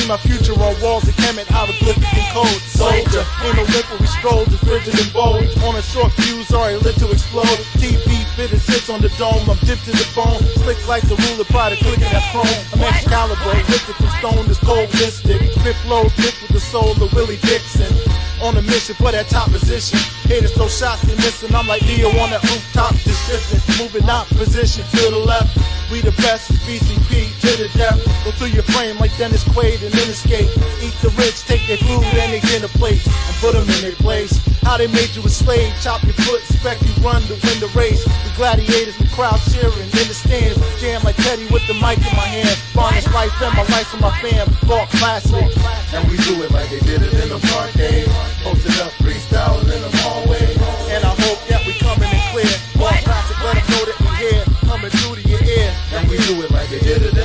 See 0.00 0.08
my 0.08 0.16
future 0.16 0.56
on 0.56 0.72
walls 0.80 1.04
of 1.04 1.14
Kemet, 1.20 1.44
hieroglyphic 1.52 2.08
and 2.16 2.28
code. 2.32 2.60
Soldier, 2.72 3.20
no 3.44 3.52
lip 3.68 3.84
where 3.92 4.00
we 4.00 4.08
stroll, 4.08 4.44
just 4.48 4.64
rigid 4.64 4.96
and 4.96 5.12
bold. 5.12 5.44
On 5.60 5.76
a 5.76 5.82
short 5.82 6.08
fuse, 6.16 6.48
already 6.56 6.80
lit 6.80 6.96
to 7.04 7.10
explode. 7.12 7.60
TV 7.76 8.24
fitted 8.32 8.64
sits 8.64 8.88
on 8.88 9.04
the 9.04 9.12
dome, 9.20 9.44
I'm 9.44 9.60
dipped 9.68 9.84
to 9.84 9.92
the 9.92 10.08
bone. 10.16 10.40
Slick 10.64 10.80
like 10.88 11.04
the 11.04 11.20
ruler, 11.28 11.44
by 11.52 11.68
the 11.68 11.76
clicking 11.84 12.08
that 12.08 12.24
chrome. 12.32 12.48
I'm 12.72 12.80
Excalibur, 12.80 13.52
lifted 13.68 13.96
from 14.00 14.08
stone, 14.16 14.48
this 14.48 14.56
cold 14.64 14.88
mystic. 14.96 15.36
Spit 15.60 15.76
flows, 15.84 16.16
lit 16.16 16.32
with 16.40 16.56
the 16.56 16.64
soul 16.64 16.96
of 16.96 17.12
Willie 17.12 17.36
Dixon. 17.44 17.92
On 18.40 18.56
a 18.56 18.62
mission 18.62 18.96
for 18.96 19.12
that 19.12 19.28
top 19.28 19.52
position. 19.52 20.00
Haters 20.24 20.56
throw 20.56 20.68
shots, 20.68 21.04
they 21.04 21.16
missing. 21.20 21.52
I'm 21.52 21.68
like 21.68 21.84
Leo 21.84 22.08
on 22.24 22.32
that 22.32 22.40
rooftop, 22.48 22.96
just 23.04 23.20
shifting. 23.28 23.60
Moving 23.76 24.08
out 24.08 24.32
position 24.32 24.80
to 24.96 25.12
the 25.12 25.20
left. 25.20 25.52
We 25.92 26.00
the 26.00 26.16
best, 26.24 26.48
BCP 26.64 27.36
to 27.44 27.50
the 27.60 27.68
death. 27.76 28.00
Through 28.40 28.56
your 28.56 28.64
frame 28.72 28.96
like 28.96 29.12
Dennis 29.20 29.44
Quaid 29.52 29.84
and 29.84 29.92
then 29.92 30.08
escape. 30.08 30.48
Eat 30.80 30.96
the 31.04 31.12
rich, 31.20 31.44
take 31.44 31.60
their 31.68 31.76
food 31.76 32.00
and 32.00 32.32
they 32.32 32.40
get 32.40 32.64
a 32.64 32.72
plate 32.80 33.04
and 33.04 33.36
put 33.36 33.52
them 33.52 33.68
in 33.68 33.80
their 33.84 33.92
place. 34.00 34.32
How 34.64 34.80
they 34.80 34.88
made 34.88 35.12
you 35.12 35.20
a 35.20 35.28
slave, 35.28 35.68
chop 35.84 36.00
your 36.08 36.16
foot, 36.24 36.40
expect 36.40 36.80
you 36.80 36.88
run 37.04 37.20
to 37.28 37.36
win 37.36 37.60
the 37.60 37.68
race. 37.76 38.00
We 38.00 38.32
gladiators, 38.40 38.96
we 38.96 39.12
crowd 39.12 39.36
cheering 39.52 39.76
in 39.92 40.08
the 40.08 40.16
stands. 40.16 40.56
Jam 40.80 41.04
like 41.04 41.20
Teddy 41.20 41.52
with 41.52 41.68
the 41.68 41.76
mic 41.84 42.00
in 42.00 42.16
my 42.16 42.24
hand. 42.24 42.56
Bonus 42.72 43.04
life 43.12 43.28
and 43.44 43.52
my 43.60 43.66
life 43.76 43.92
for 43.92 44.00
my 44.00 44.12
fam. 44.24 44.48
Ball 44.64 44.88
classic. 44.96 45.44
And 45.92 46.00
we 46.08 46.16
do 46.24 46.40
it 46.40 46.48
like 46.48 46.72
they 46.72 46.80
did 46.80 47.04
it 47.04 47.12
in 47.20 47.28
the 47.28 47.40
parkade. 47.52 48.08
Eh? 48.08 48.40
Posted 48.40 48.72
up, 48.80 48.96
freestyling 49.04 49.68
in 49.68 49.80
the 49.84 49.92
hallway. 50.00 50.48
And 50.88 51.04
I 51.04 51.12
hope 51.12 51.44
that 51.52 51.60
we 51.68 51.76
coming 51.76 52.08
in 52.08 52.24
clear. 52.32 52.56
Ball 52.80 52.96
classic, 53.04 53.36
let 53.44 53.60
them 53.60 53.68
know 53.68 53.84
that 53.84 53.98
we 54.00 54.08
here. 54.16 54.44
Coming 54.64 54.88
through 54.96 55.20
to 55.20 55.24
your 55.28 55.44
ear. 55.44 55.68
And 55.92 56.08
we 56.08 56.16
do 56.24 56.40
it 56.40 56.48
like 56.56 56.72
they 56.72 56.80
did 56.80 57.04
it 57.04 57.19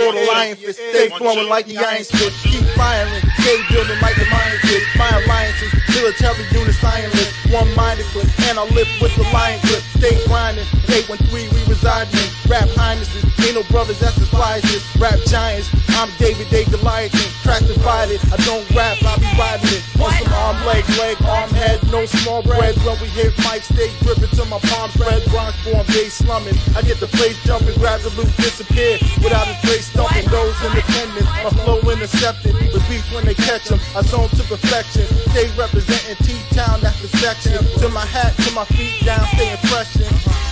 Coming 0.00 0.16
through 0.16 0.24
to 0.24 0.32
lion 0.32 0.56
fist, 0.56 0.80
stay 0.80 1.08
flowing 1.10 1.48
like 1.48 1.66
the 1.66 1.76
iron 1.76 2.04
spit. 2.04 2.32
Keep 2.40 2.64
firing, 2.72 3.20
stay 3.36 3.60
building 3.68 4.00
like 4.00 4.16
the 4.16 4.24
lion 4.32 4.58
fist. 4.64 4.86
My 4.96 5.08
alliances, 5.20 5.72
military 5.92 6.44
units, 6.56 6.78
scientists. 6.80 7.36
One 7.52 7.68
minded 7.76 8.06
clip, 8.06 8.24
and 8.48 8.58
I 8.58 8.64
live 8.72 8.88
with 9.02 9.14
the 9.16 9.28
lion 9.28 9.60
clip. 9.60 9.82
Stay 10.00 10.16
grinding, 10.24 10.64
813 10.88 11.52
we 11.52 11.60
reside 11.68 12.08
in. 12.16 12.28
Rap 12.48 12.68
highnesses, 12.72 13.19
ain't 13.50 13.58
no 13.58 13.66
brothers 13.70 13.98
that's 13.98 14.16
as 14.18 14.28
fly 14.28 14.58
as. 14.62 14.82
Rap 15.00 15.18
giants, 15.26 15.70
I'm 15.98 16.10
David 16.18 16.48
Day 16.50 16.64
Goliath. 16.64 17.14
and 17.14 17.32
Track 17.42 17.60
divided, 17.66 18.20
I 18.30 18.36
don't 18.46 18.64
rap, 18.70 18.98
I 19.02 19.16
be 19.18 19.26
riding 19.34 19.74
it. 19.74 19.82
On 19.98 20.12
some 20.12 20.32
arm, 20.34 20.56
leg, 20.66 20.84
leg, 20.98 21.16
arm, 21.26 21.50
head, 21.50 21.80
no 21.90 22.06
small 22.06 22.42
bread. 22.42 22.76
When 22.84 23.00
we 23.00 23.08
hit 23.08 23.34
mic, 23.42 23.62
stay 23.64 23.90
gripping 24.04 24.30
till 24.36 24.46
my 24.46 24.58
palms 24.70 24.96
red. 24.98 25.24
Bronx 25.30 25.58
form, 25.64 25.84
day 25.86 26.08
slumming. 26.08 26.54
I 26.76 26.82
get 26.82 27.00
the 27.00 27.08
place 27.08 27.36
jumping, 27.44 27.74
grab 27.78 28.00
the 28.00 28.10
loot, 28.14 28.30
disappear. 28.36 28.98
Without 29.22 29.48
a 29.48 29.56
trace, 29.66 29.90
stumping 29.90 30.28
those 30.30 30.54
independent. 30.62 31.26
My 31.42 31.50
flow 31.64 31.80
intercepted, 31.90 32.54
the 32.54 32.80
beef 32.88 33.04
when 33.12 33.24
they 33.24 33.34
catch 33.34 33.66
them. 33.68 33.80
I 33.96 34.02
zone 34.02 34.28
to 34.30 34.42
perfection. 34.44 35.06
Stay 35.34 35.50
representing 35.58 36.16
T-Town, 36.22 36.80
that's 36.80 37.00
the 37.02 37.08
section. 37.18 37.58
To 37.80 37.88
my 37.88 38.06
hat, 38.06 38.36
to 38.46 38.52
my 38.52 38.64
feet 38.66 39.04
down, 39.04 39.26
stay 39.34 39.50
impression. 39.52 40.06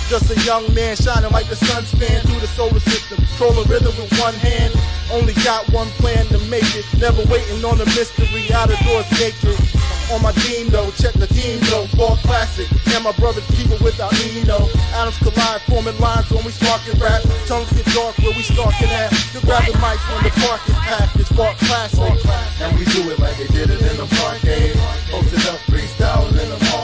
Just 0.08 0.30
a 0.30 0.40
young 0.40 0.64
man 0.72 0.96
shining 0.96 1.30
like 1.32 1.48
the 1.48 1.56
sun 1.56 1.84
span 1.84 2.22
through 2.22 2.40
the 2.40 2.46
solar 2.46 2.80
system. 2.88 3.18
Controlling 3.36 3.68
rhythm 3.68 3.94
with 4.00 4.12
one 4.18 4.34
hand. 4.34 4.72
Only 5.12 5.32
got 5.44 5.68
one 5.72 5.88
plan 6.00 6.26
to 6.32 6.38
make 6.48 6.68
it. 6.76 6.84
Never 6.98 7.24
waiting 7.28 7.64
on 7.64 7.78
the 7.78 7.86
mystery. 7.96 8.48
Out 8.52 8.72
of 8.72 8.78
doors 8.84 9.08
naked. 9.20 9.56
On 10.08 10.22
my 10.22 10.32
team 10.44 10.68
though, 10.72 10.90
check 10.96 11.12
the 11.14 11.28
team 11.28 11.60
though. 11.68 11.86
Ball 11.96 12.16
classic. 12.24 12.68
And 12.94 13.04
my 13.04 13.12
brothers 13.12 13.44
keep 13.52 13.68
it 13.70 13.80
without 13.80 14.12
Eno. 14.16 14.68
Atoms 14.96 15.18
collide, 15.20 15.60
forming 15.68 15.96
lines 16.00 16.28
when 16.30 16.44
we 16.44 16.50
sparking 16.50 16.98
rap. 16.98 17.20
Tongues 17.46 17.68
get 17.72 17.84
dark 17.92 18.16
where 18.18 18.32
we 18.32 18.42
stalking 18.42 18.88
at. 18.88 19.12
You 19.32 19.40
grab 19.44 19.64
the 19.68 19.76
mic 19.84 20.00
when 20.08 20.24
the 20.24 20.32
park 20.40 20.60
is 20.68 20.74
packed. 20.88 21.16
It's 21.20 21.32
Ball 21.32 21.54
classic. 21.68 22.00
And 22.60 22.78
we 22.78 22.84
do 22.86 23.10
it 23.10 23.18
like 23.20 23.36
they 23.36 23.46
did 23.48 23.70
it 23.70 23.80
in 23.80 23.96
the 24.00 24.08
parkade. 24.16 24.74
Eh? 24.74 25.10
Posted 25.12 25.46
up, 25.46 25.60
freestyling 25.68 26.40
in 26.40 26.48
the 26.48 26.58
hallway. 26.66 26.77